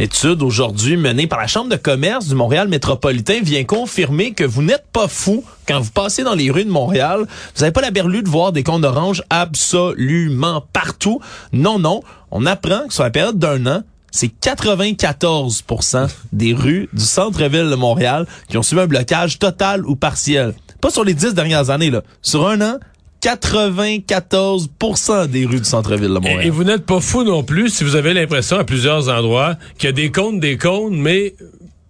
Une 0.00 0.06
étude 0.06 0.42
aujourd'hui 0.42 0.96
menée 0.96 1.26
par 1.26 1.38
la 1.38 1.46
Chambre 1.46 1.68
de 1.68 1.76
commerce 1.76 2.26
du 2.26 2.34
Montréal 2.34 2.68
métropolitain 2.68 3.40
vient 3.42 3.64
confirmer 3.64 4.32
que 4.32 4.44
vous 4.44 4.62
n'êtes 4.62 4.86
pas 4.94 5.08
fou 5.08 5.44
quand 5.68 5.78
vous 5.78 5.90
passez 5.90 6.22
dans 6.22 6.32
les 6.32 6.50
rues 6.50 6.64
de 6.64 6.70
Montréal. 6.70 7.26
Vous 7.54 7.60
n'avez 7.60 7.70
pas 7.70 7.82
la 7.82 7.90
berlue 7.90 8.22
de 8.22 8.28
voir 8.30 8.52
des 8.52 8.62
cônes 8.62 8.86
oranges 8.86 9.22
absolument 9.28 10.64
partout. 10.72 11.20
Non, 11.52 11.78
non. 11.78 12.00
On 12.30 12.46
apprend 12.46 12.88
que 12.88 12.94
sur 12.94 13.02
la 13.02 13.10
période 13.10 13.38
d'un 13.38 13.66
an, 13.66 13.82
c'est 14.10 14.32
94% 14.42 16.08
des 16.32 16.54
rues 16.54 16.88
du 16.94 17.04
centre-ville 17.04 17.68
de 17.68 17.74
Montréal 17.74 18.26
qui 18.48 18.56
ont 18.56 18.62
subi 18.62 18.80
un 18.80 18.86
blocage 18.86 19.38
total 19.38 19.84
ou 19.84 19.96
partiel. 19.96 20.54
Pas 20.80 20.90
sur 20.90 21.04
les 21.04 21.12
dix 21.12 21.34
dernières 21.34 21.68
années, 21.68 21.90
là. 21.90 22.00
Sur 22.22 22.48
un 22.48 22.62
an, 22.62 22.78
94% 23.22 25.26
des 25.28 25.46
rues 25.46 25.58
du 25.60 25.64
centre-ville 25.64 26.08
de 26.08 26.14
Montréal. 26.14 26.40
Et, 26.42 26.46
et 26.46 26.50
vous 26.50 26.64
n'êtes 26.64 26.86
pas 26.86 27.00
fou 27.00 27.22
non 27.24 27.42
plus 27.42 27.70
si 27.70 27.84
vous 27.84 27.96
avez 27.96 28.14
l'impression 28.14 28.58
à 28.58 28.64
plusieurs 28.64 29.08
endroits 29.08 29.56
qu'il 29.78 29.88
y 29.88 29.90
a 29.90 29.92
des 29.92 30.10
cônes, 30.10 30.40
des 30.40 30.56
cônes, 30.56 30.96
mais 30.96 31.34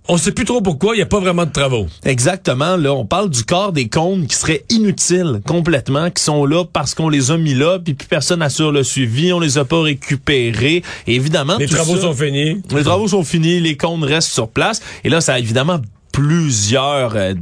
on 0.09 0.17
sait 0.17 0.33
plus 0.33 0.45
trop 0.45 0.61
pourquoi, 0.61 0.95
il 0.95 0.99
n'y 0.99 1.03
a 1.03 1.07
pas 1.07 1.21
vraiment 1.21 1.47
de 1.47 1.53
travaux. 1.53 1.87
Exactement, 2.05 2.77
là, 2.77 2.93
on 2.93 3.05
parle 3.07 3.31
du 3.31 3.45
corps 3.45 3.73
des 3.73 3.89
cônes 3.89 4.27
qui 4.27 4.35
seraient 4.35 4.65
inutiles 4.69 5.41
complètement, 5.47 6.11
qui 6.11 6.23
sont 6.23 6.45
là 6.47 6.65
parce 6.65 6.95
qu'on 6.95 7.09
les 7.09 7.31
a 7.31 7.37
mis 7.37 7.55
là, 7.55 7.79
puis 7.79 7.95
plus 7.95 8.09
personne 8.09 8.43
assure 8.43 8.73
le 8.73 8.83
suivi, 8.83 9.33
on 9.33 9.39
les 9.39 9.57
a 9.59 9.65
pas 9.65 9.83
récupérés. 9.83 10.83
Et 11.07 11.15
évidemment, 11.15 11.57
Les 11.59 11.67
travaux 11.67 11.95
ça- 11.95 12.03
sont 12.03 12.15
finis. 12.15 12.61
les 12.75 12.83
travaux 12.83 13.07
sont 13.07 13.23
finis, 13.23 13.61
les 13.61 13.77
cônes 13.77 14.03
restent 14.03 14.33
sur 14.33 14.49
place. 14.49 14.81
Et 15.05 15.11
là, 15.11 15.21
ça 15.21 15.35
a 15.35 15.39
évidemment 15.39 15.79
plusieurs 16.13 17.17
euh, 17.17 17.35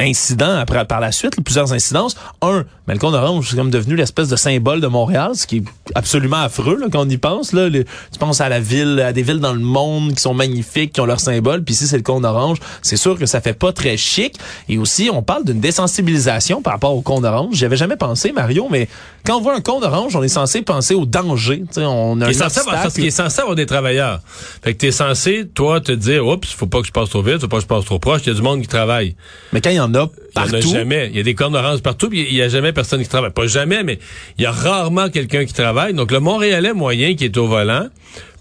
incidents 0.00 0.56
après 0.56 0.84
par 0.84 1.00
la 1.00 1.12
suite, 1.12 1.42
plusieurs 1.42 1.72
incidences. 1.72 2.16
Un, 2.42 2.64
mais 2.86 2.94
le 2.94 3.00
cône 3.00 3.14
orange, 3.14 3.48
c'est 3.50 3.56
comme 3.56 3.70
devenu 3.70 3.96
l'espèce 3.96 4.28
de 4.28 4.36
symbole 4.36 4.80
de 4.80 4.86
Montréal, 4.86 5.32
ce 5.34 5.46
qui 5.46 5.58
est 5.58 5.64
absolument 5.94 6.38
affreux 6.38 6.78
là, 6.78 6.86
quand 6.90 7.06
on 7.06 7.08
y 7.08 7.16
pense. 7.16 7.52
Là. 7.52 7.70
Tu 7.70 8.18
penses 8.18 8.40
à 8.40 8.48
la 8.48 8.60
ville, 8.60 9.00
à 9.00 9.12
des 9.12 9.22
villes 9.22 9.40
dans 9.40 9.52
le 9.52 9.60
monde 9.60 10.14
qui 10.14 10.20
sont 10.20 10.34
magnifiques, 10.34 10.92
qui 10.92 11.00
ont 11.00 11.06
leur 11.06 11.20
symbole, 11.20 11.64
puis 11.64 11.74
ici 11.74 11.86
c'est 11.86 11.96
le 11.96 12.02
cône 12.02 12.24
orange. 12.24 12.58
C'est 12.82 12.96
sûr 12.96 13.18
que 13.18 13.26
ça 13.26 13.40
fait 13.40 13.54
pas 13.54 13.72
très 13.72 13.96
chic. 13.96 14.36
Et 14.68 14.78
aussi, 14.78 15.10
on 15.12 15.22
parle 15.22 15.44
d'une 15.44 15.60
désensibilisation 15.60 16.62
par 16.62 16.74
rapport 16.74 16.94
au 16.94 17.00
cône 17.00 17.24
orange. 17.24 17.54
J'avais 17.54 17.76
jamais 17.76 17.96
pensé, 17.96 18.32
Mario, 18.32 18.68
mais 18.70 18.88
quand 19.24 19.38
on 19.38 19.40
voit 19.40 19.54
un 19.54 19.60
cône 19.60 19.82
orange, 19.82 20.14
on 20.16 20.22
est 20.22 20.28
censé 20.28 20.62
penser 20.62 20.94
au 20.94 21.06
danger. 21.06 21.60
Tu 21.60 21.80
sais, 21.80 21.84
on 21.84 22.20
a 22.20 22.28
un 22.28 22.32
censé 22.32 22.60
avoir, 22.60 22.74
parce 22.74 22.86
obstacle. 22.86 22.94
qu'il 22.94 23.06
est 23.06 23.10
censé 23.10 23.40
avoir 23.40 23.56
des 23.56 23.66
travailleurs. 23.66 24.20
Fait 24.62 24.74
que 24.74 24.78
t'es 24.78 24.92
censé, 24.92 25.46
toi, 25.54 25.80
te 25.80 25.92
dire, 25.92 26.26
oups, 26.26 26.48
faut 26.48 26.66
pas 26.66 26.80
que 26.80 26.86
je 26.86 26.92
passe 26.92 27.08
trop 27.08 27.22
vite, 27.22 27.40
faut 27.40 27.48
pas 27.48 27.56
que 27.56 27.62
je 27.62 27.66
passe 27.66 27.84
trop 27.84 27.98
proche, 27.98 28.13
il 28.22 28.28
y 28.28 28.30
a 28.30 28.34
du 28.34 28.42
monde 28.42 28.60
qui 28.62 28.68
travaille. 28.68 29.16
Mais 29.52 29.60
quand 29.60 29.70
il 29.70 29.76
y 29.76 29.80
en 29.80 29.94
a 29.94 30.10
Il 30.36 30.38
y 30.38 30.42
en 30.42 30.50
partout, 30.50 30.56
a 30.56 30.60
jamais. 30.60 31.08
Il 31.10 31.16
y 31.16 31.20
a 31.20 31.22
des 31.22 31.34
cornes 31.34 31.56
oranges 31.56 31.82
partout, 31.82 32.08
puis 32.08 32.26
il 32.28 32.34
y 32.34 32.42
a 32.42 32.48
jamais 32.48 32.72
personne 32.72 33.02
qui 33.02 33.08
travaille. 33.08 33.30
Pas 33.30 33.46
jamais, 33.46 33.82
mais 33.82 33.98
il 34.38 34.42
y 34.42 34.46
a 34.46 34.52
rarement 34.52 35.08
quelqu'un 35.10 35.44
qui 35.44 35.52
travaille. 35.52 35.94
Donc, 35.94 36.10
le 36.10 36.20
Montréalais 36.20 36.72
moyen 36.72 37.14
qui 37.14 37.24
est 37.24 37.36
au 37.36 37.46
volant 37.46 37.88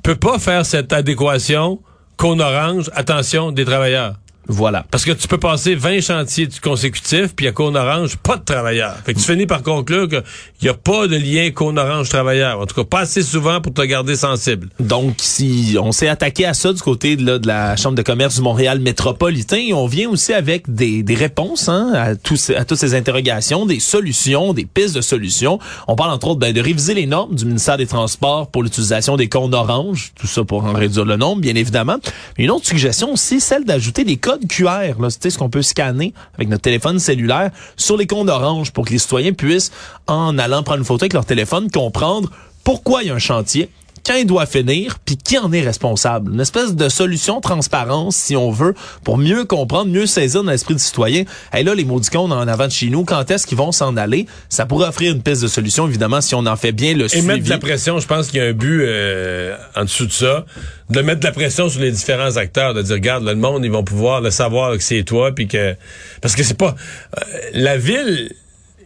peut 0.04 0.16
pas 0.16 0.40
faire 0.40 0.66
cette 0.66 0.92
adéquation 0.94 1.80
cône 2.18 2.42
orange, 2.42 2.90
attention, 2.94 3.52
des 3.52 3.66
travailleurs. 3.66 4.16
Voilà. 4.48 4.86
Parce 4.92 5.06
que 5.06 5.12
tu 5.12 5.28
peux 5.28 5.38
passer 5.38 5.76
20 5.76 6.02
chantiers 6.02 6.50
consécutifs, 6.62 7.34
puis 7.36 7.48
à 7.48 7.54
cône 7.54 7.78
orange, 7.78 8.18
pas 8.18 8.36
de 8.36 8.44
travailleurs. 8.44 8.98
Fait 9.06 9.14
que 9.14 9.20
tu 9.20 9.26
finis 9.26 9.46
par 9.46 9.64
conclure 9.64 10.10
qu'il 10.10 10.24
n'y 10.64 10.70
a 10.70 10.74
pas 10.74 11.08
de 11.08 11.16
lien 11.16 11.50
cône 11.52 11.80
orange 11.80 12.10
travailleur. 12.10 12.60
En 12.60 12.66
tout 12.66 12.76
cas, 12.76 12.84
pas 12.84 13.00
assez 13.02 13.24
souvent 13.24 13.62
pour 13.62 13.74
te 13.74 13.82
garder 13.82 14.16
sensible. 14.16 14.68
Donc, 14.80 15.16
si 15.20 15.78
on 15.82 15.92
s'est 15.92 16.10
attaqué 16.10 16.46
à 16.46 16.54
ça 16.54 16.74
du 16.74 16.82
côté 16.82 17.16
de, 17.16 17.48
la 17.48 17.76
Chambre 17.78 17.96
de 17.96 18.02
commerce 18.02 18.36
du 18.36 18.42
Montréal 18.42 18.80
métropolitain, 18.80 19.70
on 19.74 19.88
vient 19.88 20.10
aussi 20.10 20.34
avec 20.34 20.74
des, 20.74 21.04
réponses 21.14 21.70
hein, 21.70 21.94
à, 21.94 22.16
toutes 22.16 22.38
ces 22.38 22.96
interrogations, 22.96 23.66
des 23.66 23.80
solutions, 23.80 24.54
des 24.54 24.66
pistes 24.66 24.96
de 24.96 25.02
solutions. 25.02 25.60
On 25.88 25.96
parle 25.96 26.12
entre 26.12 26.28
autres 26.28 26.40
ben, 26.40 26.54
de 26.54 26.62
réviser 26.62 26.94
les 26.94 27.06
normes 27.06 27.36
du 27.36 27.46
ministère 27.46 27.78
des 27.78 27.88
Transports 27.88 28.48
pour 28.48 28.64
l'utilisation 28.64 29.16
des 29.16 29.30
cônes 29.30 29.54
oranges, 29.54 30.12
tout 30.20 30.28
ça 30.28 30.44
pour 30.44 30.66
en 30.66 30.74
réduire 30.74 31.06
le 31.06 31.16
nombre, 31.16 31.42
bien 31.42 31.56
évidemment. 31.56 31.98
Une 32.38 32.52
autre 32.52 32.66
suggestion 32.66 33.14
aussi, 33.14 33.40
celle 33.40 33.64
d'ajouter 33.64 34.04
des 34.04 34.18
codes 34.18 34.33
code 34.34 34.48
QR, 34.48 35.00
là, 35.00 35.10
ce 35.10 35.38
qu'on 35.38 35.50
peut 35.50 35.62
scanner 35.62 36.14
avec 36.36 36.50
notre 36.50 36.64
téléphone 36.64 37.00
cellulaire 37.00 37.52
sur 37.78 37.98
les 37.98 38.08
comptes 38.08 38.30
orange 38.30 38.72
pour 38.72 38.86
que 38.86 38.92
les 38.92 38.98
citoyens 38.98 39.34
puissent, 39.34 39.72
en 40.08 40.38
allant 40.38 40.64
prendre 40.64 40.80
une 40.80 40.86
photo 40.86 41.04
avec 41.04 41.14
leur 41.14 41.26
téléphone, 41.26 41.70
comprendre 41.70 42.30
pourquoi 42.64 43.04
il 43.04 43.08
y 43.08 43.12
a 43.12 43.16
un 43.16 43.20
chantier, 43.20 43.70
quand 44.06 44.16
il 44.16 44.26
doit 44.26 44.46
finir, 44.46 45.00
puis 45.06 45.18
qui 45.18 45.38
en 45.38 45.52
est 45.54 45.62
responsable? 45.62 46.34
Une 46.34 46.42
espèce 46.42 46.76
de 46.76 46.90
solution 46.90 47.42
transparence, 47.42 48.16
si 48.16 48.36
on 48.36 48.52
veut, 48.52 48.74
pour 49.04 49.18
mieux 49.18 49.46
comprendre, 49.46 49.90
mieux 49.92 50.06
saisir 50.06 50.44
dans 50.44 50.52
l'esprit 50.52 50.74
du 50.74 50.82
citoyen. 50.82 51.24
Et 51.56 51.64
là, 51.64 51.74
les 51.74 51.86
maudicons 51.86 52.30
en 52.32 52.48
avant 52.48 52.68
de 52.68 52.72
chez 52.72 52.90
nous, 52.90 53.06
quand 53.06 53.32
est-ce 53.32 53.48
qu'ils 53.48 53.58
vont 53.58 53.72
s'en 53.72 53.96
aller? 53.98 54.28
Ça 54.50 54.66
pourrait 54.66 54.88
offrir 54.88 55.14
une 55.14 55.22
piste 55.22 55.42
de 55.42 55.48
solution, 55.48 55.88
évidemment, 55.88 56.22
si 56.22 56.36
on 56.36 56.46
en 56.46 56.56
fait 56.56 56.72
bien 56.72 56.94
le 56.94 57.06
Et 57.06 57.10
suivi. 57.10 57.28
mettre 57.28 57.44
de 57.46 57.50
la 57.50 57.58
pression, 57.60 58.00
je 58.00 58.08
pense 58.08 58.28
qu'il 58.28 58.42
y 58.42 58.44
a 58.44 58.48
un 58.48 58.54
but 58.54 58.82
euh, 58.84 59.56
en 59.76 59.84
dessous 59.84 60.06
de 60.06 60.12
ça, 60.12 60.46
de 60.90 61.02
mettre 61.02 61.22
de 61.22 61.26
la 61.26 61.32
pression 61.32 61.70
sur 61.70 61.82
les 61.82 61.92
différents 61.92 62.36
acteurs, 62.38 62.74
de 62.74 62.82
dire, 62.82 62.96
regarde, 62.96 63.24
là, 63.24 63.34
le 63.34 63.40
monde, 63.40 63.64
ils 63.64 63.72
vont 63.72 63.84
pouvoir 63.84 64.22
le 64.22 64.32
savoir 64.32 64.74
que 64.74 64.84
c'est 64.84 65.04
toi, 65.04 65.32
puis 65.34 65.48
que... 65.48 65.76
Parce 66.22 66.36
que 66.36 66.44
c'est 66.44 66.58
pas... 66.58 66.76
euh, 67.18 67.22
la 67.54 67.78
ville 67.78 68.34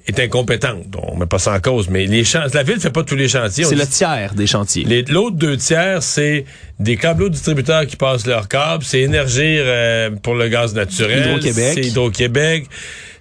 est 0.08 0.20
incompétente, 0.20 0.96
on 1.02 1.18
met 1.18 1.26
pas 1.26 1.40
ça 1.40 1.54
en 1.54 1.60
cause, 1.60 1.90
mais 1.90 2.06
les 2.06 2.24
la 2.54 2.64
ville 2.64 2.80
fait 2.80 2.90
pas 2.92 3.04
tous 3.04 3.16
les 3.16 3.28
chantiers. 3.28 3.66
C'est 3.66 3.76
le 3.76 3.86
tiers 3.86 4.34
des 4.34 4.48
chantiers. 4.48 5.04
L'autre 5.10 5.36
deux 5.36 5.58
tiers, 5.58 6.02
c'est 6.02 6.46
des 6.80 6.96
câbleaux 6.96 7.30
distributeurs 7.30 7.86
qui 7.86 7.96
passent 7.98 8.26
leurs 8.26 8.48
câbles, 8.48 8.84
c'est 8.84 9.02
Énergir 9.02 9.64
euh, 9.66 10.10
pour 10.24 10.36
le 10.36 10.48
gaz 10.48 10.74
naturel, 10.74 11.28
Hydro-Québec. 11.28 11.72
c'est 11.76 11.88
Hydro-Québec, 11.88 12.68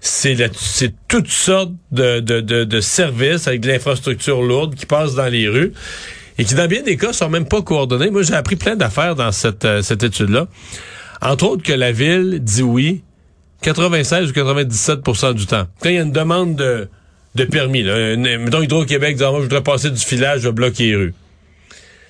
c'est 0.01 0.37
toutes 1.09 1.29
sortes 1.29 1.73
de, 1.91 2.21
de, 2.21 2.41
de, 2.41 2.65
de 2.65 2.81
services 2.81 3.49
avec 3.49 3.61
de 3.61 3.69
l'infrastructure 3.69 4.43
lourde 4.43 4.75
qui 4.75 4.87
passent 4.87 5.15
dans 5.15 5.27
les 5.27 5.49
rues 5.49 5.73
et 6.39 6.45
qui, 6.45 6.55
dans 6.55 6.69
bien 6.69 6.83
des 6.83 6.97
cas, 6.97 7.13
sont 7.13 7.29
même 7.31 7.47
pas 7.47 7.63
coordonnés. 7.63 8.11
Moi, 8.11 8.23
j'ai 8.23 8.35
appris 8.35 8.57
plein 8.57 8.77
d'affaires 8.77 9.15
dans 9.15 9.33
cette, 9.33 9.65
euh, 9.65 9.83
cette 9.83 10.03
étude-là. 10.03 10.47
Entre 11.23 11.45
autres 11.47 11.63
que 11.63 11.73
la 11.73 11.93
ville 11.93 12.41
dit 12.43 12.63
oui 12.63 13.03
96 13.63 14.31
ou 14.31 14.33
97% 14.33 15.35
du 15.35 15.47
temps. 15.47 15.67
Quand 15.81 15.89
il 15.89 15.95
y 15.95 15.99
a 15.99 16.03
une 16.03 16.13
demande 16.13 16.57
de, 16.57 16.89
de 17.35 17.45
permis, 17.45 17.83
là, 17.83 18.17
mettons 18.17 18.63
Hydro-Québec 18.63 19.17
disant, 19.17 19.31
moi, 19.31 19.41
je 19.41 19.45
voudrais 19.45 19.63
passer 19.63 19.91
du 19.91 20.01
filage, 20.01 20.43
je 20.43 20.49
bloquer 20.49 20.85
les 20.85 20.97
rues. 20.97 21.15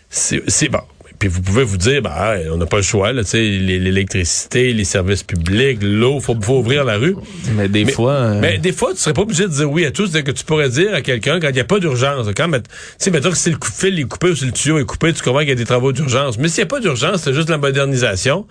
C'est 0.09 0.69
bon. 0.69 0.81
Puis 1.19 1.29
vous 1.29 1.41
pouvez 1.43 1.65
vous 1.65 1.77
dire, 1.77 2.03
bah, 2.03 2.37
hey, 2.39 2.49
on 2.51 2.57
n'a 2.57 2.67
pas 2.67 2.77
le 2.77 2.83
choix, 2.83 3.13
là, 3.13 3.23
tu 3.25 3.31
sais, 3.31 3.41
l'é- 3.43 3.79
l'électricité, 3.79 4.73
les 4.73 4.85
services 4.85 5.23
publics, 5.23 5.79
l'eau, 5.83 6.21
faut, 6.21 6.37
faut 6.41 6.59
ouvrir 6.59 6.85
la 6.85 6.97
rue. 6.99 7.17
Mais 7.55 7.69
des 7.69 7.85
Mais- 7.85 7.93
fois... 7.93 8.13
euh, 8.13 8.39
Mais 8.41 8.59
des 8.59 8.73
fois, 8.73 8.93
tu 8.93 8.99
serais 8.99 9.15
pas 9.15 9.23
obligé 9.23 9.45
de 9.45 9.49
dire 9.53 9.71
oui 9.71 9.85
à 9.87 9.91
tout. 9.91 10.07
C'est-à-dire 10.07 10.25
que 10.33 10.39
tu 10.39 10.45
pourrais 10.45 10.69
dire 10.69 10.93
à 10.95 11.01
quelqu'un 11.03 11.41
quand 11.41 11.49
il 11.49 11.55
n'y 11.55 11.61
a 11.61 11.65
pas 11.65 11.79
d'urgence. 11.79 12.27
Quand, 12.37 12.51
tu 12.51 12.61
sais, 12.99 13.11
mettons 13.11 13.31
que 13.31 13.37
si 13.37 13.51
le 13.51 13.57
fil 13.63 13.99
est 13.99 14.03
coupé 14.05 14.29
ou 14.31 14.37
si 14.37 14.45
le 14.47 14.53
tuyau 14.53 14.79
est 14.79 14.85
coupé, 14.85 15.13
tu 15.13 15.23
comprends 15.23 15.41
qu'il 15.41 15.49
y 15.49 15.53
a 15.53 15.57
des 15.57 15.65
travaux 15.65 15.93
d'urgence. 15.93 16.39
Mais 16.39 16.49
s'il 16.49 16.59
n'y 16.63 16.69
a 16.69 16.71
pas 16.71 16.81
d'urgence, 16.81 17.23
c'est 17.23 17.33
juste 17.35 17.49
la 17.51 17.59
modernisation. 17.59 18.47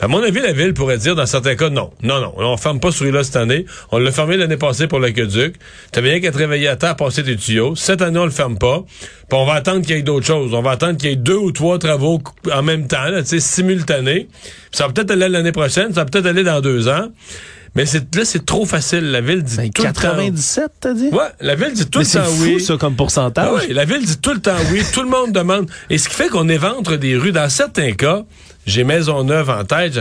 Ben, 0.00 0.06
à 0.06 0.08
mon 0.08 0.22
avis, 0.22 0.40
la 0.40 0.52
ville 0.52 0.74
pourrait 0.74 0.98
dire 0.98 1.14
dans 1.16 1.26
certains 1.26 1.54
cas 1.56 1.68
non. 1.70 1.90
Non, 2.02 2.20
non. 2.20 2.32
On 2.36 2.56
ferme 2.56 2.80
pas 2.80 2.92
ce 2.92 3.04
rue-là 3.04 3.24
cette 3.24 3.36
année. 3.36 3.66
On 3.92 3.98
l'a 3.98 4.12
fermé 4.12 4.36
l'année 4.36 4.56
passée 4.56 4.86
pour 4.86 5.00
l'aqueduc. 5.00 5.54
T'as 5.92 6.00
bien 6.00 6.20
qu'à 6.20 6.30
te 6.32 6.38
réveiller 6.38 6.68
à 6.68 6.76
temps, 6.76 6.94
passer 6.94 7.22
tes 7.22 7.36
tuyaux. 7.36 7.74
Cette 7.76 8.00
année, 8.02 8.18
on 8.18 8.24
le 8.24 8.30
ferme 8.30 8.56
pas. 8.58 8.84
Puis 9.28 9.36
on 9.38 9.44
va 9.44 9.54
attendre 9.54 9.84
qu'il 9.84 9.96
y 9.96 9.98
ait 9.98 10.02
d'autres 10.02 10.26
choses. 10.26 10.54
On 10.54 10.62
va 10.62 10.70
attendre 10.72 10.96
qu'il 10.98 11.10
y 11.10 11.12
ait 11.12 11.16
deux 11.16 11.34
ou 11.36 11.50
trois 11.50 11.78
travaux 11.78 12.05
en 12.52 12.62
même 12.62 12.86
temps, 12.86 13.04
là, 13.04 13.22
simultanés. 13.24 14.28
Ça 14.72 14.86
va 14.86 14.92
peut-être 14.92 15.10
aller 15.10 15.28
l'année 15.28 15.52
prochaine, 15.52 15.88
ça 15.94 16.00
va 16.00 16.04
peut-être 16.06 16.26
aller 16.26 16.44
dans 16.44 16.60
deux 16.60 16.88
ans. 16.88 17.08
Mais 17.76 17.84
là, 17.84 18.24
c'est 18.24 18.46
trop 18.46 18.64
facile. 18.64 19.10
La 19.10 19.20
ville 19.20 19.42
dit 19.42 19.56
ben, 19.56 19.70
tout 19.70 19.82
le 19.82 19.88
temps. 19.88 20.00
97, 20.00 20.70
t'as 20.80 20.94
dit? 20.94 21.08
Ouais, 21.08 21.28
la 21.40 21.54
ville 21.54 21.74
dit 21.74 21.86
tout 21.86 21.98
Mais 21.98 22.04
le 22.06 22.10
temps 22.10 22.24
fou, 22.24 22.42
oui. 22.44 22.60
ça, 22.60 22.76
comme 22.78 22.96
pourcentage. 22.96 23.48
Ah 23.50 23.54
ouais, 23.54 23.68
la 23.68 23.84
ville 23.84 24.04
dit 24.04 24.16
tout 24.16 24.32
le 24.32 24.40
temps 24.40 24.56
oui, 24.72 24.82
tout 24.94 25.02
le 25.02 25.10
monde 25.10 25.32
demande. 25.32 25.70
Et 25.90 25.98
ce 25.98 26.08
qui 26.08 26.14
fait 26.14 26.28
qu'on 26.28 26.48
éventre 26.48 26.96
des 26.96 27.16
rues, 27.16 27.32
dans 27.32 27.50
certains 27.50 27.92
cas, 27.92 28.22
j'ai 28.64 28.82
Maisonneuve 28.82 29.50
en 29.50 29.64
tête, 29.64 30.00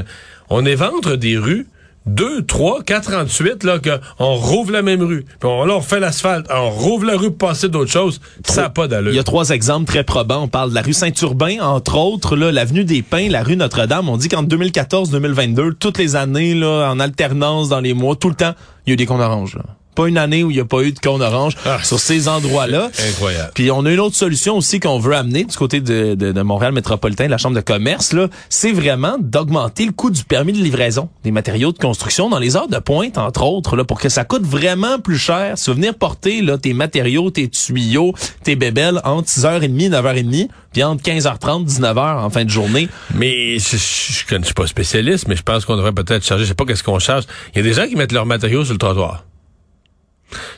on 0.49 0.65
éventre 0.65 1.17
des 1.17 1.37
rues, 1.37 1.67
2, 2.07 2.43
3, 2.43 2.83
48, 2.83 3.63
là, 3.63 3.79
qu'on 3.79 4.35
rouvre 4.35 4.71
la 4.71 4.81
même 4.81 5.01
rue. 5.01 5.25
Puis 5.39 5.49
on, 5.49 5.65
là, 5.65 5.75
on 5.75 5.79
refait 5.79 5.99
l'asphalte, 5.99 6.47
on 6.53 6.69
rouvre 6.69 7.05
la 7.05 7.17
rue 7.17 7.31
pour 7.31 7.49
passer 7.49 7.67
d'autres 7.67 7.91
choses. 7.91 8.21
Ça 8.45 8.63
n'a 8.63 8.69
pas 8.69 8.87
d'allure. 8.87 9.11
Il 9.11 9.15
y 9.15 9.19
a 9.19 9.23
trois 9.23 9.49
exemples 9.49 9.85
très 9.85 10.03
probants. 10.03 10.43
On 10.43 10.47
parle 10.47 10.69
de 10.69 10.75
la 10.75 10.81
rue 10.81 10.93
Saint-Urbain, 10.93 11.59
entre 11.61 11.97
autres, 11.97 12.35
là, 12.35 12.51
l'avenue 12.51 12.83
des 12.83 13.01
Pins, 13.01 13.27
la 13.29 13.43
rue 13.43 13.55
Notre-Dame. 13.55 14.07
On 14.09 14.17
dit 14.17 14.29
qu'en 14.29 14.43
2014-2022, 14.43 15.73
toutes 15.73 15.97
les 15.97 16.15
années, 16.15 16.53
là, 16.53 16.89
en 16.91 16.99
alternance 16.99 17.69
dans 17.69 17.79
les 17.79 17.93
mois, 17.93 18.15
tout 18.15 18.29
le 18.29 18.35
temps, 18.35 18.53
il 18.85 18.89
y 18.89 18.91
a 18.91 18.93
eu 18.93 18.97
des 18.97 19.11
oranges. 19.11 19.55
là. 19.55 19.63
Pas 19.95 20.07
une 20.07 20.17
année 20.17 20.43
où 20.43 20.51
il 20.51 20.55
n'y 20.55 20.59
a 20.59 20.65
pas 20.65 20.81
eu 20.81 20.91
de 20.91 20.99
cônes 20.99 21.21
oranges 21.21 21.55
Ah, 21.65 21.79
sur 21.83 21.99
ces 21.99 22.27
endroits-là. 22.27 22.89
Incroyable. 23.09 23.51
Puis 23.55 23.71
on 23.71 23.85
a 23.85 23.91
une 23.91 23.99
autre 23.99 24.15
solution 24.15 24.57
aussi 24.57 24.79
qu'on 24.79 24.99
veut 24.99 25.15
amener 25.15 25.43
du 25.45 25.55
côté 25.55 25.79
de, 25.81 26.15
de, 26.15 26.31
de 26.31 26.41
Montréal 26.41 26.73
métropolitain, 26.73 27.25
de 27.25 27.31
la 27.31 27.37
Chambre 27.37 27.55
de 27.55 27.61
commerce, 27.61 28.13
là, 28.13 28.27
c'est 28.49 28.71
vraiment 28.71 29.15
d'augmenter 29.19 29.85
le 29.85 29.91
coût 29.91 30.11
du 30.11 30.23
permis 30.23 30.53
de 30.53 30.57
livraison 30.57 31.09
des 31.23 31.31
matériaux 31.31 31.71
de 31.71 31.77
construction 31.77 32.29
dans 32.29 32.39
les 32.39 32.55
heures 32.55 32.67
de 32.67 32.77
pointe, 32.79 33.17
entre 33.17 33.43
autres, 33.43 33.75
là, 33.75 33.83
pour 33.83 33.99
que 33.99 34.09
ça 34.09 34.23
coûte 34.25 34.43
vraiment 34.45 34.99
plus 34.99 35.17
cher. 35.17 35.57
Si 35.57 35.65
tu 35.65 35.69
veux 35.71 35.75
venir 35.75 35.95
porter 35.95 36.41
là, 36.41 36.57
tes 36.57 36.73
matériaux, 36.73 37.29
tes 37.31 37.47
tuyaux, 37.47 38.13
tes 38.43 38.55
bébelles 38.55 38.99
entre 39.03 39.29
6h30 39.29 39.63
et 39.81 39.89
9h30, 39.89 40.47
puis 40.73 40.83
entre 40.83 41.03
15h30 41.03 41.65
19h 41.67 42.19
en 42.23 42.29
fin 42.29 42.43
de 42.43 42.49
journée. 42.49 42.87
Mais 43.13 43.57
je, 43.59 43.77
je, 43.77 43.77
je, 43.77 44.35
je 44.37 44.43
suis 44.43 44.53
pas 44.53 44.67
spécialiste, 44.67 45.27
mais 45.27 45.35
je 45.35 45.43
pense 45.43 45.65
qu'on 45.65 45.77
devrait 45.77 45.93
peut-être 45.93 46.23
charger. 46.25 46.43
Je 46.43 46.49
sais 46.49 46.53
pas 46.55 46.65
qu'est-ce 46.65 46.83
qu'on 46.83 46.99
charge. 46.99 47.23
Il 47.53 47.57
y 47.57 47.59
a 47.61 47.63
des 47.63 47.73
gens 47.73 47.87
qui 47.87 47.95
mettent 47.95 48.11
leurs 48.11 48.25
matériaux 48.25 48.63
sur 48.65 48.73
le 48.73 48.79
trottoir. 48.79 49.23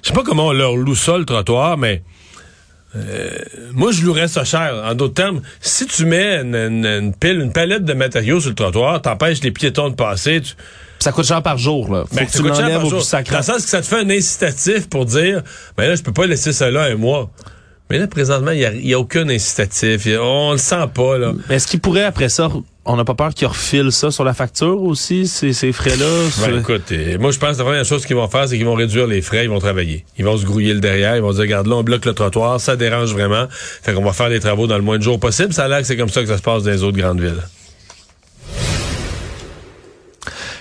Je 0.04 0.08
sais 0.10 0.14
pas 0.14 0.24
comment 0.24 0.48
on 0.48 0.54
leur 0.54 0.76
loue 0.76 0.96
ça, 0.96 1.18
le 1.18 1.26
trottoir, 1.26 1.78
mais 1.78 2.02
euh, 2.96 3.30
moi, 3.74 3.92
je 3.92 4.02
louerais 4.04 4.28
ça 4.28 4.44
cher. 4.44 4.82
En 4.86 4.96
d'autres 4.96 5.14
termes, 5.14 5.42
si 5.62 5.86
tu 5.86 6.06
mets 6.06 6.38
une, 6.42 6.56
une- 6.56 6.86
une 6.86 7.14
pile, 7.14 7.40
une 7.42 7.52
palette 7.52 7.84
de 7.84 7.94
matériaux 7.94 8.40
sur 8.40 8.50
le 8.50 8.56
trottoir, 8.56 9.02
t'empêches 9.02 9.42
les 9.42 9.52
piétons 9.52 9.90
de 9.90 9.96
passer. 9.96 10.42
Tu, 10.42 10.54
Ça 11.00 11.12
coûte 11.12 11.26
cher 11.26 11.44
par 11.44 11.58
jour. 11.58 11.94
Là. 11.94 12.06
Faut 12.10 12.16
ben, 12.16 12.26
que 12.26 12.32
ça 12.32 12.38
tu 12.38 12.44
coûte 12.44 12.56
cher 12.56 12.66
par 12.70 12.82
jour. 12.90 13.02
Dans 13.32 13.38
le 13.38 13.44
sens 13.44 13.64
que 13.64 13.70
ça 13.70 13.82
te 13.82 13.86
fait 13.86 14.00
un 14.00 14.10
incitatif 14.10 14.90
pour 14.90 15.06
dire, 15.06 15.44
ben 15.78 15.88
là, 15.90 15.96
je 15.96 16.02
peux 16.02 16.14
pas 16.14 16.26
laisser 16.26 16.54
ça 16.54 16.72
là 16.72 16.84
un 16.84 16.96
mois. 16.96 17.30
Mais 17.90 18.00
là, 18.00 18.08
présentement, 18.08 18.52
il 18.52 18.60
y 18.60 18.66
a, 18.66 18.74
il 18.74 18.86
y 18.88 18.94
a 18.94 19.00
aucun 19.00 19.28
incitatif. 19.30 20.08
A- 20.08 20.22
on 20.22 20.52
le 20.52 20.58
sent 20.58 20.86
pas, 20.94 21.18
là. 21.18 21.32
Mais 21.50 21.56
Est-ce 21.56 21.68
qu'il 21.68 21.80
pourrait, 21.80 22.04
après 22.04 22.28
ça, 22.30 22.50
on 22.84 22.96
n'a 22.98 23.06
pas 23.06 23.16
peur 23.16 23.34
qu'ils 23.34 23.48
refilent 23.48 23.92
ça 23.92 24.12
sur 24.12 24.24
la 24.24 24.34
facture 24.34 24.82
aussi, 24.84 25.26
ces, 25.28 25.54
ces 25.54 25.72
frais-là? 25.72 26.06
Ben, 26.46 26.60
écoute, 26.60 26.92
euh, 26.92 27.18
moi, 27.18 27.32
je 27.32 27.40
pense 27.40 27.54
que 27.54 27.58
la 27.60 27.64
première 27.64 27.86
chose 27.86 28.06
qu'ils 28.06 28.16
vont 28.16 28.28
faire, 28.28 28.48
c'est 28.48 28.58
qu'ils 28.58 28.66
vont 28.66 28.74
réduire 28.76 29.08
les 29.08 29.22
frais, 29.22 29.44
ils 29.46 29.50
vont 29.50 29.60
travailler. 29.60 30.06
Ils 30.18 30.26
vont 30.26 30.38
se 30.38 30.46
grouiller 30.46 30.74
le 30.74 30.80
derrière, 30.82 31.16
ils 31.16 31.22
vont 31.22 31.32
dire, 31.32 31.42
regarde, 31.42 31.68
là, 31.68 31.76
on 31.76 31.84
bloque 31.84 32.06
le 32.06 32.14
trottoir, 32.14 32.60
ça 32.60 32.76
dérange 32.76 33.14
vraiment. 33.14 33.48
Fait 33.52 33.94
qu'on 33.94 34.04
va 34.04 34.14
faire 34.14 34.30
les 34.30 34.40
travaux 34.40 34.68
dans 34.68 34.78
le 34.78 34.84
moins 34.84 34.98
de 34.98 35.04
jours 35.04 35.20
possible. 35.20 35.54
Ça 35.54 35.66
a 35.66 35.68
l'air 35.70 35.80
que 35.80 35.86
c'est 35.88 35.98
comme 35.98 36.10
ça 36.10 36.22
que 36.22 36.28
ça 36.28 36.38
se 36.38 36.42
passe 36.44 36.64
dans 36.64 36.72
les 36.72 36.84
autres 36.84 36.98
grandes 36.98 37.22
villes. 37.22 37.42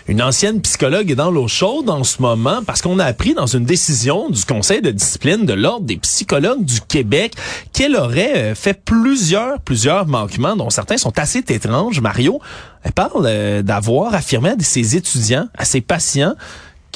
Une 0.09 0.23
ancienne 0.23 0.61
psychologue 0.61 1.11
est 1.11 1.17
dans 1.17 1.33
l'eau 1.33 1.49
chaude 1.49 1.91
en 1.91 2.05
ce 2.05 2.23
moment 2.23 2.61
parce 2.65 2.81
qu'on 2.81 3.01
a 3.01 3.05
appris 3.05 3.35
dans 3.35 3.47
une 3.47 3.65
décision 3.65 4.31
du 4.31 4.45
Conseil 4.45 4.81
de 4.81 4.93
discipline 4.93 5.45
de 5.45 5.53
l'Ordre 5.53 5.85
des 5.85 5.97
psychologues 5.97 6.65
du 6.65 6.81
Québec 6.81 7.35
qu'elle 7.73 7.97
aurait 7.97 8.37
euh, 8.37 8.55
fait 8.55 8.81
plusieurs, 8.85 9.59
plusieurs 9.61 10.07
manquements 10.07 10.55
dont 10.55 10.71
certains 10.71 10.97
sont 10.97 11.19
assez 11.19 11.41
étranges. 11.49 12.01
Mario, 12.01 12.41
elle 12.85 12.93
parle 12.93 13.25
euh, 13.27 13.63
d'avoir 13.63 14.15
affirmé 14.15 14.51
à 14.51 14.55
ses 14.61 14.95
étudiants, 14.95 15.49
à 15.59 15.65
ses 15.65 15.81
patients, 15.81 16.37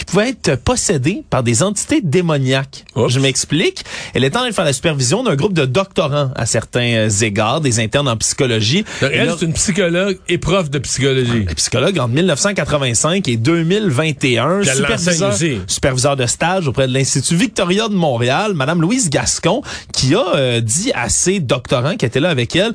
qui 0.00 0.07
pouvaient 0.07 0.30
être 0.30 0.57
possédés 0.57 1.25
par 1.28 1.42
des 1.42 1.62
entités 1.62 2.00
démoniaques. 2.00 2.87
Oups. 2.97 3.12
Je 3.12 3.21
m'explique. 3.21 3.85
Elle 4.14 4.25
est 4.25 4.35
en 4.35 4.40
train 4.40 4.49
de 4.49 4.54
faire 4.54 4.64
la 4.64 4.73
supervision 4.73 5.23
d'un 5.23 5.37
groupe 5.37 5.52
de 5.52 5.66
doctorants 5.66 6.30
à 6.35 6.47
certains 6.47 6.95
euh, 6.95 7.09
égards, 7.21 7.61
des 7.61 7.80
internes 7.80 8.09
en 8.09 8.16
psychologie. 8.16 8.83
Donc, 9.02 9.11
elle, 9.12 9.30
c'est 9.38 9.45
une 9.45 9.52
psychologue 9.52 10.19
et 10.26 10.38
prof 10.38 10.71
de 10.71 10.78
psychologie. 10.78 11.45
est 11.50 11.54
psychologue 11.54 11.99
entre 11.99 12.14
1985 12.14 13.28
et 13.28 13.37
2021. 13.37 14.61
Puis 14.61 14.71
elle 14.71 14.80
l'enseigne 14.80 15.12
Superviseur, 15.12 15.64
superviseur 15.66 16.16
de 16.16 16.25
stage 16.25 16.66
auprès 16.66 16.88
de 16.88 16.95
l'Institut 16.95 17.37
Victoria 17.37 17.88
de 17.88 17.95
Montréal, 17.95 18.54
Madame 18.54 18.80
Louise 18.80 19.11
Gascon, 19.11 19.61
qui 19.92 20.14
a 20.14 20.35
euh, 20.35 20.61
dit 20.62 20.92
à 20.95 21.11
ses 21.11 21.40
doctorants 21.40 21.97
qui 21.97 22.07
étaient 22.07 22.21
là 22.21 22.30
avec 22.30 22.57
elle, 22.57 22.73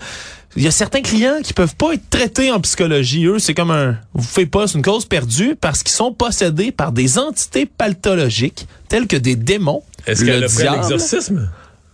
il 0.56 0.64
y 0.64 0.68
a 0.68 0.72
certains 0.72 1.02
clients 1.02 1.42
qui 1.44 1.54
peuvent 1.54 1.76
pas 1.76 1.94
être 1.94 2.10
traités 2.10 2.52
en 2.52 2.60
psychologie. 2.62 3.26
Eux, 3.26 3.40
c'est 3.40 3.54
comme 3.54 3.72
un, 3.72 3.98
vous 4.14 4.24
faites 4.24 4.50
pas, 4.50 4.68
c'est 4.68 4.76
une 4.78 4.84
cause 4.84 5.06
perdue 5.06 5.56
parce 5.60 5.84
qu'ils 5.84 5.92
sont 5.96 6.14
possédés 6.14 6.72
par 6.72 6.92
des 6.92 7.18
entités 7.20 7.66
pathologiques 7.66 8.68
telles 8.88 9.08
que 9.08 9.18
des 9.18 9.36
démons, 9.36 9.84
Est-ce 10.08 10.22
le 10.24 10.28
qu'elle 10.32 10.44
a 10.44 10.48
fait 10.48 10.62
diable, 10.64 10.78
l'exorcisme? 10.82 11.50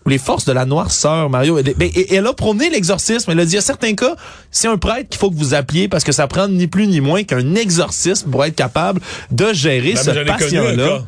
ou 0.05 0.09
les 0.09 0.17
forces 0.17 0.45
de 0.45 0.51
la 0.51 0.65
noirceur, 0.65 1.29
Mario. 1.29 1.59
Elle, 1.59 1.75
ben, 1.75 1.89
et- 1.93 2.15
elle 2.15 2.25
a 2.25 2.33
prôné 2.33 2.71
l'exorcisme. 2.71 3.29
Elle 3.29 3.39
a 3.39 3.45
dit, 3.45 3.55
à 3.57 3.61
certains 3.61 3.93
cas, 3.93 4.15
c'est 4.49 4.67
un 4.67 4.77
prêtre 4.77 5.09
qu'il 5.09 5.19
faut 5.19 5.29
que 5.29 5.35
vous 5.35 5.53
appeliez 5.53 5.87
parce 5.87 6.03
que 6.03 6.11
ça 6.11 6.25
prend 6.27 6.47
ni 6.47 6.65
plus 6.65 6.87
ni 6.87 7.01
moins 7.01 7.23
qu'un 7.23 7.53
exorcisme 7.53 8.31
pour 8.31 8.43
être 8.43 8.55
capable 8.55 8.99
de 9.29 9.53
gérer 9.53 9.93
Ben, 9.93 10.03
ce 10.03 10.09
mais 10.09 10.15
j'en 10.15 10.21
ai 10.21 10.25
connu 10.25 10.57
un 10.57 10.63
patient-là. 10.63 10.87
cas. 10.87 11.03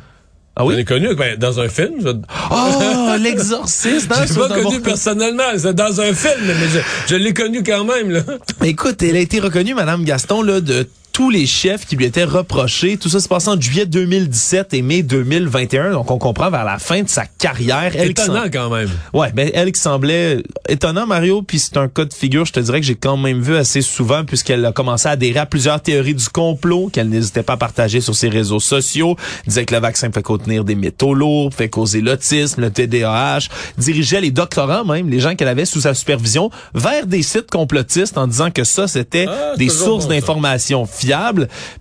Ah 0.55 0.61
J'en 0.63 0.69
ai 0.71 0.75
oui? 0.75 0.85
connu 0.85 1.15
ben, 1.15 1.35
dans 1.37 1.59
un 1.59 1.67
film. 1.67 1.93
je- 1.99 2.09
Oh, 2.51 3.15
l'exorcisme! 3.19 4.11
hein, 4.13 4.23
Je 4.27 4.33
ça 4.33 4.41
l'ai 4.41 4.47
pas 4.49 4.61
connu 4.61 4.79
personnellement, 4.81 5.43
c'est 5.57 5.73
dans 5.73 5.99
un 5.99 6.13
film, 6.13 6.41
mais 6.45 6.67
je, 6.73 6.79
je 7.13 7.15
l'ai 7.15 7.33
connu 7.33 7.63
quand 7.63 7.83
même. 7.85 8.11
Là. 8.11 8.21
Écoute, 8.63 9.01
elle 9.01 9.15
a 9.15 9.19
été 9.19 9.39
reconnue, 9.39 9.73
Madame 9.73 10.03
Gaston, 10.03 10.43
là, 10.43 10.61
de 10.61 10.87
tous 11.13 11.29
les 11.29 11.45
chefs 11.45 11.85
qui 11.85 11.95
lui 11.95 12.05
étaient 12.05 12.23
reprochés. 12.23 12.97
Tout 12.97 13.07
ça 13.07 13.19
se 13.19 13.27
passe 13.27 13.47
en 13.47 13.59
juillet 13.59 13.85
2017 13.85 14.73
et 14.73 14.81
mai 14.81 15.03
2021. 15.03 15.91
Donc, 15.91 16.09
on 16.09 16.17
comprend 16.17 16.49
vers 16.49 16.65
la 16.65 16.79
fin 16.79 17.03
de 17.03 17.07
sa 17.07 17.25
carrière. 17.25 17.91
Elle 17.95 18.09
Étonnant 18.09 18.45
quand 18.51 18.69
même. 18.71 18.89
Ouais, 19.13 19.31
ben 19.31 19.51
elle 19.53 19.71
qui 19.71 19.79
semblait 19.79 20.41
étonnant 20.67 21.05
Mario, 21.05 21.43
puis 21.43 21.59
c'est 21.59 21.77
un 21.77 21.87
cas 21.87 22.05
de 22.05 22.13
figure, 22.13 22.45
je 22.45 22.53
te 22.53 22.59
dirais 22.59 22.79
que 22.79 22.85
j'ai 22.85 22.95
quand 22.95 23.15
même 23.15 23.41
vu 23.41 23.55
assez 23.55 23.81
souvent 23.81 24.23
puisqu'elle 24.25 24.65
a 24.65 24.71
commencé 24.71 25.07
à 25.07 25.11
adhérer 25.11 25.39
à 25.39 25.45
plusieurs 25.45 25.79
théories 25.79 26.15
du 26.15 26.27
complot 26.29 26.89
qu'elle 26.91 27.09
n'hésitait 27.09 27.43
pas 27.43 27.53
à 27.53 27.57
partager 27.57 28.01
sur 28.01 28.15
ses 28.15 28.29
réseaux 28.29 28.59
sociaux, 28.59 29.15
disait 29.45 29.65
que 29.65 29.75
le 29.75 29.81
vaccin 29.81 30.11
fait 30.11 30.23
contenir 30.23 30.63
des 30.63 30.75
métaux 30.75 31.13
lourds, 31.13 31.53
fait 31.53 31.69
causer 31.69 32.01
l'autisme, 32.01 32.61
le 32.61 32.71
TDAH, 32.71 33.49
dirigeait 33.77 34.21
les 34.21 34.31
doctorants 34.31 34.83
même, 34.83 35.09
les 35.09 35.19
gens 35.19 35.35
qu'elle 35.35 35.47
avait 35.47 35.65
sous 35.65 35.81
sa 35.81 35.93
supervision 35.93 36.49
vers 36.73 37.05
des 37.05 37.21
sites 37.21 37.51
complotistes 37.51 38.17
en 38.17 38.25
disant 38.25 38.49
que 38.49 38.63
ça 38.63 38.87
c'était 38.87 39.27
Ah, 39.27 39.55
des 39.57 39.69
sources 39.69 40.05
bon, 40.05 40.11
d'informations 40.15 40.85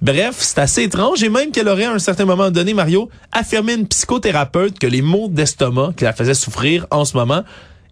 Bref, 0.00 0.36
c'est 0.38 0.58
assez 0.58 0.82
étrange 0.82 1.22
et 1.22 1.28
même 1.28 1.50
qu'elle 1.50 1.68
aurait 1.68 1.84
à 1.84 1.92
un 1.92 1.98
certain 1.98 2.24
moment 2.24 2.50
donné 2.50 2.74
Mario 2.74 3.08
affirmé 3.30 3.74
une 3.74 3.86
psychothérapeute 3.86 4.78
que 4.78 4.86
les 4.86 5.02
maux 5.02 5.28
d'estomac 5.28 5.92
qui 5.96 6.04
la 6.04 6.12
faisaient 6.12 6.34
souffrir 6.34 6.86
en 6.90 7.04
ce 7.04 7.16
moment 7.16 7.42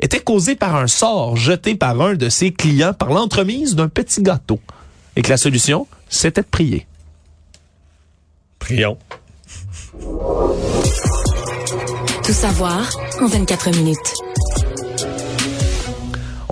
étaient 0.00 0.20
causés 0.20 0.56
par 0.56 0.76
un 0.76 0.86
sort 0.86 1.36
jeté 1.36 1.74
par 1.74 2.00
un 2.00 2.14
de 2.14 2.28
ses 2.28 2.52
clients 2.52 2.94
par 2.94 3.10
l'entremise 3.10 3.74
d'un 3.74 3.88
petit 3.88 4.22
gâteau. 4.22 4.58
Et 5.16 5.22
que 5.22 5.30
la 5.30 5.36
solution, 5.36 5.86
c'était 6.08 6.42
de 6.42 6.46
prier. 6.46 6.86
Prions. 8.58 8.98
Tout 12.24 12.32
savoir 12.32 12.88
en 13.20 13.26
24 13.26 13.70
minutes. 13.76 14.29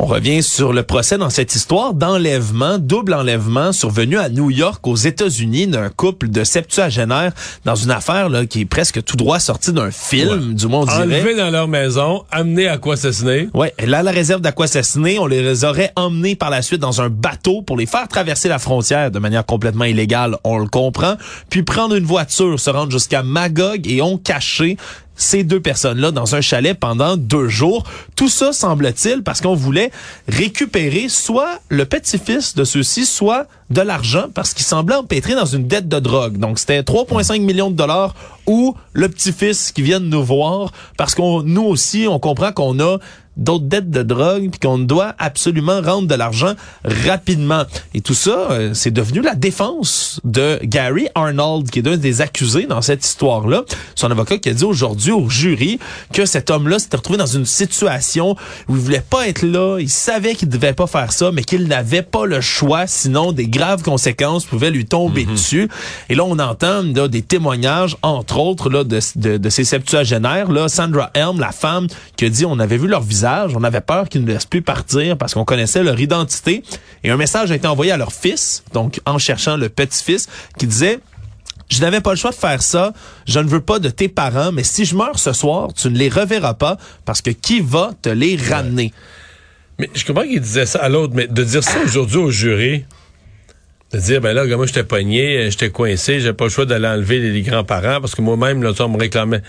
On 0.00 0.06
revient 0.06 0.44
sur 0.44 0.72
le 0.72 0.84
procès 0.84 1.18
dans 1.18 1.28
cette 1.28 1.56
histoire 1.56 1.92
d'enlèvement, 1.92 2.78
double 2.78 3.14
enlèvement 3.14 3.72
survenu 3.72 4.16
à 4.16 4.28
New 4.28 4.48
York 4.48 4.86
aux 4.86 4.94
États-Unis 4.94 5.66
d'un 5.66 5.88
couple 5.88 6.28
de 6.28 6.44
septuagénaires 6.44 7.32
dans 7.64 7.74
une 7.74 7.90
affaire 7.90 8.28
là, 8.28 8.46
qui 8.46 8.60
est 8.60 8.64
presque 8.64 9.02
tout 9.02 9.16
droit 9.16 9.40
sortie 9.40 9.72
d'un 9.72 9.90
film, 9.90 10.54
du 10.54 10.68
moins 10.68 10.82
on 10.82 10.84
dirait. 10.84 11.02
Enlevés 11.02 11.34
dans 11.34 11.50
leur 11.50 11.66
maison, 11.66 12.22
amenés 12.30 12.68
à 12.68 12.78
quoi 12.78 12.94
assassiner. 12.94 13.48
Ouais, 13.54 13.74
là, 13.84 14.04
la 14.04 14.12
réserve 14.12 14.40
d'Aquassassiné, 14.40 15.18
on 15.18 15.26
les 15.26 15.64
aurait 15.64 15.90
emmenés 15.96 16.36
par 16.36 16.50
la 16.50 16.62
suite 16.62 16.80
dans 16.80 17.02
un 17.02 17.08
bateau 17.08 17.62
pour 17.62 17.76
les 17.76 17.86
faire 17.86 18.06
traverser 18.06 18.48
la 18.48 18.60
frontière 18.60 19.10
de 19.10 19.18
manière 19.18 19.44
complètement 19.44 19.84
illégale, 19.84 20.36
on 20.44 20.58
le 20.58 20.68
comprend, 20.68 21.16
puis 21.50 21.64
prendre 21.64 21.96
une 21.96 22.06
voiture, 22.06 22.60
se 22.60 22.70
rendre 22.70 22.92
jusqu'à 22.92 23.24
Magog 23.24 23.88
et 23.88 24.00
ont 24.00 24.16
caché 24.16 24.76
ces 25.18 25.44
deux 25.44 25.60
personnes-là 25.60 26.12
dans 26.12 26.34
un 26.34 26.40
chalet 26.40 26.78
pendant 26.78 27.18
deux 27.18 27.48
jours. 27.48 27.84
Tout 28.16 28.30
ça, 28.30 28.54
semble-t-il, 28.54 29.22
parce 29.22 29.42
qu'on 29.42 29.54
voulait 29.54 29.90
récupérer 30.28 31.10
soit 31.10 31.58
le 31.68 31.84
petit-fils 31.84 32.54
de 32.54 32.64
ceux-ci, 32.64 33.04
soit 33.04 33.46
de 33.68 33.82
l'argent, 33.82 34.28
parce 34.32 34.54
qu'ils 34.54 34.64
semblaient 34.64 34.96
empêtrés 34.96 35.34
dans 35.34 35.44
une 35.44 35.66
dette 35.66 35.88
de 35.88 35.98
drogue. 35.98 36.38
Donc, 36.38 36.58
c'était 36.58 36.80
3,5 36.80 37.40
millions 37.40 37.70
de 37.70 37.76
dollars 37.76 38.14
ou 38.46 38.74
le 38.94 39.10
petit-fils 39.10 39.72
qui 39.72 39.82
vient 39.82 40.00
de 40.00 40.06
nous 40.06 40.24
voir, 40.24 40.72
parce 40.96 41.14
qu'on 41.14 41.42
nous 41.42 41.64
aussi, 41.64 42.06
on 42.08 42.18
comprend 42.18 42.52
qu'on 42.52 42.80
a 42.80 42.98
d'autres 43.38 43.64
dettes 43.64 43.90
de 43.90 44.02
drogue 44.02 44.50
puis 44.50 44.60
qu'on 44.60 44.78
doit 44.78 45.14
absolument 45.18 45.80
rendre 45.80 46.08
de 46.08 46.14
l'argent 46.14 46.54
rapidement. 46.84 47.64
Et 47.94 48.00
tout 48.00 48.14
ça, 48.14 48.48
euh, 48.50 48.74
c'est 48.74 48.90
devenu 48.90 49.20
la 49.20 49.34
défense 49.34 50.20
de 50.24 50.58
Gary 50.62 51.08
Arnold, 51.14 51.70
qui 51.70 51.78
est 51.78 51.88
un 51.88 51.96
des 51.96 52.20
accusés 52.20 52.66
dans 52.66 52.82
cette 52.82 53.04
histoire-là. 53.04 53.62
Son 53.94 54.10
avocat 54.10 54.38
qui 54.38 54.48
a 54.48 54.54
dit 54.54 54.64
aujourd'hui 54.64 55.12
au 55.12 55.28
jury 55.28 55.78
que 56.12 56.26
cet 56.26 56.50
homme-là 56.50 56.78
s'était 56.78 56.96
retrouvé 56.96 57.18
dans 57.18 57.26
une 57.26 57.46
situation 57.46 58.36
où 58.68 58.76
il 58.76 58.82
voulait 58.82 59.04
pas 59.08 59.28
être 59.28 59.42
là, 59.42 59.78
il 59.78 59.88
savait 59.88 60.34
qu'il 60.34 60.48
devait 60.48 60.72
pas 60.72 60.86
faire 60.86 61.12
ça, 61.12 61.30
mais 61.32 61.42
qu'il 61.42 61.68
n'avait 61.68 62.02
pas 62.02 62.26
le 62.26 62.40
choix, 62.40 62.86
sinon 62.86 63.32
des 63.32 63.48
graves 63.48 63.82
conséquences 63.82 64.44
pouvaient 64.44 64.70
lui 64.70 64.86
tomber 64.86 65.24
dessus. 65.24 65.68
Et 66.08 66.14
là, 66.14 66.24
on 66.24 66.38
entend 66.38 66.82
là, 66.82 67.08
des 67.08 67.22
témoignages, 67.22 67.96
entre 68.02 68.38
autres, 68.38 68.70
là, 68.70 68.84
de, 68.84 68.98
de, 69.16 69.36
de 69.36 69.48
ces 69.48 69.64
septuagénaires. 69.64 70.50
Là, 70.50 70.68
Sandra 70.68 71.10
Helm, 71.14 71.38
la 71.38 71.52
femme, 71.52 71.86
qui 72.16 72.24
a 72.24 72.28
dit 72.28 72.44
on 72.44 72.58
avait 72.58 72.78
vu 72.78 72.88
leur 72.88 73.02
visage, 73.02 73.27
on 73.54 73.64
avait 73.64 73.80
peur 73.80 74.08
qu'ils 74.08 74.22
ne 74.24 74.26
laissent 74.26 74.46
plus 74.46 74.62
partir 74.62 75.16
parce 75.16 75.34
qu'on 75.34 75.44
connaissait 75.44 75.82
leur 75.82 75.98
identité. 76.00 76.62
Et 77.04 77.10
un 77.10 77.16
message 77.16 77.50
a 77.50 77.54
été 77.54 77.66
envoyé 77.66 77.92
à 77.92 77.96
leur 77.96 78.12
fils, 78.12 78.64
donc 78.72 79.00
en 79.06 79.18
cherchant 79.18 79.56
le 79.56 79.68
petit-fils, 79.68 80.28
qui 80.58 80.66
disait 80.66 81.00
je 81.70 81.80
n'avais 81.82 82.00
pas 82.00 82.10
le 82.10 82.16
choix 82.16 82.30
de 82.30 82.36
faire 82.36 82.62
ça. 82.62 82.92
Je 83.26 83.38
ne 83.40 83.46
veux 83.46 83.60
pas 83.60 83.78
de 83.78 83.90
tes 83.90 84.08
parents, 84.08 84.52
mais 84.52 84.62
si 84.62 84.84
je 84.84 84.96
meurs 84.96 85.18
ce 85.18 85.32
soir, 85.32 85.68
tu 85.74 85.90
ne 85.90 85.98
les 85.98 86.08
reverras 86.08 86.54
pas 86.54 86.78
parce 87.04 87.20
que 87.20 87.30
qui 87.30 87.60
va 87.60 87.90
te 88.00 88.08
les 88.08 88.36
ramener? 88.36 88.92
Mais 89.78 89.90
je 89.94 90.04
comprends 90.04 90.22
qu'il 90.22 90.40
disait 90.40 90.66
ça 90.66 90.80
à 90.80 90.88
l'autre, 90.88 91.12
mais 91.14 91.26
de 91.26 91.44
dire 91.44 91.62
ça 91.62 91.78
aujourd'hui 91.84 92.18
au 92.18 92.30
jury, 92.30 92.84
de 93.92 93.98
dire, 93.98 94.20
ben 94.20 94.32
là, 94.32 94.44
moi, 94.56 94.66
j'étais 94.66 94.82
pogné, 94.82 95.50
j'étais 95.50 95.70
coincé, 95.70 96.20
j'ai 96.20 96.32
pas 96.32 96.44
le 96.44 96.50
choix 96.50 96.64
d'aller 96.64 96.88
enlever 96.88 97.20
les, 97.20 97.30
les 97.30 97.42
grands-parents 97.42 98.00
parce 98.00 98.14
que 98.14 98.22
moi-même, 98.22 98.62
là, 98.62 98.72
on 98.80 98.88
me 98.88 98.98
réclamait. 98.98 99.42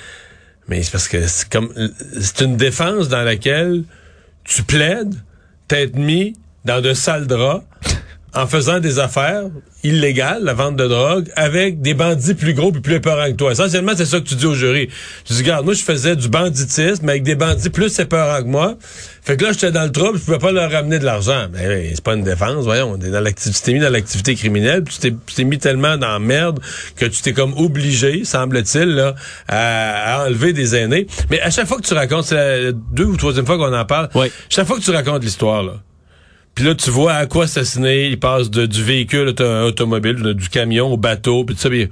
Mais 0.70 0.84
c'est 0.84 0.92
parce 0.92 1.08
que 1.08 1.26
c'est 1.28 1.50
comme, 1.50 1.74
c'est 2.20 2.42
une 2.42 2.56
défense 2.56 3.10
dans 3.10 3.24
laquelle 3.24 3.84
tu 4.44 4.64
plaides, 4.64 5.16
t'être 5.68 5.96
mis 5.96 6.36
dans 6.64 6.82
de 6.82 6.94
sales 6.94 7.28
draps 7.28 7.66
en 8.36 8.46
faisant 8.48 8.80
des 8.80 9.00
affaires 9.00 9.44
illégales, 9.84 10.44
la 10.44 10.54
vente 10.54 10.76
de 10.76 10.88
drogue, 10.88 11.32
avec 11.36 11.82
des 11.82 11.94
bandits 11.94 12.34
plus 12.34 12.54
gros 12.54 12.70
et 12.76 12.80
plus 12.82 12.96
épeurants 12.96 13.28
que 13.28 13.36
toi. 13.38 13.52
Essentiellement, 13.54 13.94
c'est 13.96 14.06
ça 14.06 14.20
que 14.20 14.26
tu 14.26 14.36
dis 14.36 14.46
au 14.46 14.54
jury. 14.54 14.90
Tu 15.26 15.34
dis, 15.34 15.40
regarde, 15.40 15.64
moi, 15.66 15.74
je 15.74 15.84
faisais 15.84 16.16
du 16.16 16.28
banditisme, 16.28 17.06
mais 17.06 17.14
avec 17.14 17.24
des 17.24 17.36
bandits 17.36 17.70
plus 17.70 17.98
épeurants 18.00 18.42
que 18.44 18.48
moi. 18.48 18.78
Fait 19.24 19.38
que 19.38 19.46
là, 19.46 19.52
j'étais 19.54 19.72
dans 19.72 19.84
le 19.84 19.92
trouble, 19.92 20.18
je 20.20 20.24
pouvais 20.26 20.38
pas 20.38 20.52
leur 20.52 20.70
ramener 20.72 21.00
de 21.00 21.06
l'argent. 21.06 21.48
Mais 21.54 21.66
ben, 21.68 21.92
c'est 21.94 22.04
pas 22.04 22.16
une 22.16 22.24
défense, 22.24 22.64
voyons. 22.66 22.98
On 23.00 23.06
est 23.06 23.10
dans 23.10 23.22
l'activité, 23.22 23.58
tu 23.60 23.64
t'es 23.66 23.74
mis 23.74 23.80
dans 23.80 23.92
l'activité 23.92 24.36
criminelle, 24.36 24.84
tu 24.84 24.98
t'es- 25.00 25.16
tu 25.26 25.36
t'es 25.36 25.44
mis 25.44 25.58
tellement 25.58 25.98
dans 25.98 26.08
la 26.12 26.20
merde 26.20 26.60
que 26.98 27.06
tu 27.06 27.22
t'es 27.22 27.34
comme 27.34 27.54
obligé, 27.58 28.26
semble-t-il, 28.26 28.90
là, 28.90 29.16
à, 29.48 30.16
à 30.22 30.26
enlever 30.26 30.52
des 30.54 30.76
aînés. 30.76 31.08
Mais 31.30 31.40
à 31.42 31.50
chaque 31.52 31.68
fois 31.68 31.78
que 31.78 31.88
tu 31.88 31.94
racontes, 31.94 32.26
c'est 32.26 32.36
la 32.36 32.72
deux 32.72 33.06
ou 33.06 33.18
troisième 33.18 33.46
fois 33.46 33.58
qu'on 33.58 33.74
en 33.74 33.86
parle, 33.86 34.10
Oui. 34.16 34.28
chaque 34.50 34.68
fois 34.68 34.78
que 34.78 34.84
tu 34.84 34.92
racontes 34.92 35.24
l'histoire, 35.24 35.64
là, 35.64 35.74
puis 36.56 36.66
là, 36.66 36.76
tu 36.76 36.90
vois 36.90 37.14
à 37.14 37.26
quoi 37.26 37.46
assassiner. 37.46 38.08
Il 38.08 38.20
passe 38.20 38.50
de, 38.50 38.66
du 38.66 38.84
véhicule 38.84 39.30
auto- 39.30 39.64
automobile, 39.68 40.16
du 40.34 40.50
camion 40.50 40.92
au 40.94 40.98
bateau, 40.98 41.44
puis 41.46 41.56
tout 41.56 41.62
ça. 41.62 41.70
Puis, 41.70 41.90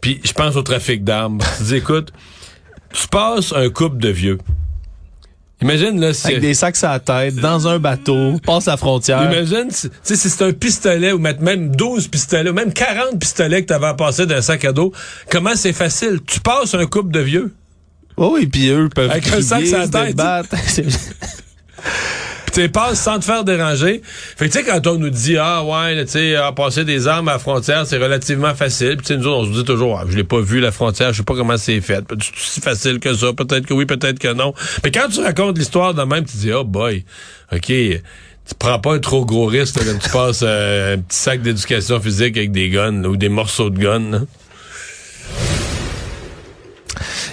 puis 0.00 0.20
je 0.24 0.32
pense 0.32 0.56
au 0.56 0.62
trafic 0.62 1.02
d'armes. 1.04 1.38
tu 1.58 1.64
dis, 1.64 1.76
écoute, 1.76 2.12
tu 2.92 3.08
passes 3.08 3.52
un 3.54 3.68
couple 3.70 3.98
de 3.98 4.08
vieux. 4.10 4.38
Imagine, 5.62 5.98
là, 5.98 6.12
si... 6.12 6.26
Avec 6.26 6.40
des 6.40 6.52
sacs 6.52 6.76
à 6.84 6.92
la 6.92 7.00
tête, 7.00 7.36
dans 7.36 7.66
un 7.66 7.78
bateau, 7.78 8.38
passe 8.44 8.66
la 8.66 8.76
frontière. 8.76 9.22
Imagine, 9.22 9.70
si- 9.70 9.88
tu 9.88 9.96
sais, 10.02 10.16
si 10.16 10.28
c'est 10.28 10.44
un 10.44 10.52
pistolet 10.52 11.12
ou 11.12 11.18
mettre 11.18 11.40
même 11.40 11.74
12 11.74 12.08
pistolets 12.08 12.50
ou 12.50 12.52
même 12.52 12.74
40 12.74 13.18
pistolets 13.18 13.62
que 13.62 13.68
t'avais 13.68 13.86
à 13.86 13.94
passer 13.94 14.26
d'un 14.26 14.42
sac 14.42 14.66
à 14.66 14.72
dos, 14.72 14.92
comment 15.30 15.54
c'est 15.56 15.72
facile? 15.72 16.20
Tu 16.26 16.40
passes 16.40 16.74
un 16.74 16.84
couple 16.84 17.10
de 17.10 17.20
vieux. 17.20 17.54
Oh 18.18 18.32
oui, 18.34 18.46
puis 18.46 18.68
eux 18.68 18.90
peuvent 18.94 19.10
Avec 19.10 19.26
un 19.32 19.40
sac 19.40 19.64
sur 19.66 19.78
la 19.78 19.88
tête, 19.88 20.16
tu 22.64 22.96
sans 22.96 23.18
te 23.18 23.24
faire 23.24 23.44
déranger. 23.44 24.00
Fait 24.04 24.48
tu 24.48 24.52
sais, 24.52 24.64
quand 24.64 24.86
on 24.86 24.98
nous 24.98 25.10
dit, 25.10 25.36
ah 25.36 25.62
ouais, 25.64 26.04
tu 26.04 26.12
sais, 26.12 26.36
ah, 26.36 26.52
passer 26.52 26.84
des 26.84 27.06
armes 27.06 27.28
à 27.28 27.32
la 27.34 27.38
frontière, 27.38 27.86
c'est 27.86 27.98
relativement 27.98 28.54
facile. 28.54 28.96
Puis 28.96 29.16
nous 29.16 29.26
autres, 29.26 29.48
on 29.48 29.52
se 29.52 29.58
dit 29.58 29.64
toujours, 29.64 29.98
ah, 30.00 30.04
je 30.08 30.16
l'ai 30.16 30.24
pas 30.24 30.40
vu 30.40 30.60
la 30.60 30.72
frontière, 30.72 31.12
je 31.12 31.18
sais 31.18 31.24
pas 31.24 31.34
comment 31.34 31.56
c'est 31.56 31.80
fait. 31.80 32.04
C'est 32.08 32.32
si 32.36 32.60
facile 32.60 32.98
que 32.98 33.14
ça, 33.14 33.32
peut-être 33.32 33.66
que 33.66 33.74
oui, 33.74 33.84
peut-être 33.84 34.18
que 34.18 34.32
non. 34.32 34.54
Mais 34.82 34.90
quand 34.90 35.08
tu 35.08 35.20
racontes 35.20 35.58
l'histoire 35.58 35.94
de 35.94 36.02
même, 36.02 36.24
tu 36.24 36.36
dis, 36.38 36.52
oh 36.52 36.64
boy, 36.64 37.04
ok, 37.52 37.66
tu 37.66 38.54
prends 38.58 38.78
pas 38.78 38.94
un 38.94 38.98
trop 39.00 39.24
gros 39.24 39.46
risque 39.46 39.76
là, 39.76 39.82
quand 39.92 39.98
tu 39.98 40.10
passes 40.10 40.40
euh, 40.42 40.94
un 40.94 40.98
petit 40.98 41.18
sac 41.18 41.42
d'éducation 41.42 42.00
physique 42.00 42.36
avec 42.36 42.52
des 42.52 42.70
guns 42.70 43.02
là, 43.02 43.08
ou 43.08 43.16
des 43.16 43.28
morceaux 43.28 43.70
de 43.70 43.78
guns. 43.78 44.10
là. 44.10 44.20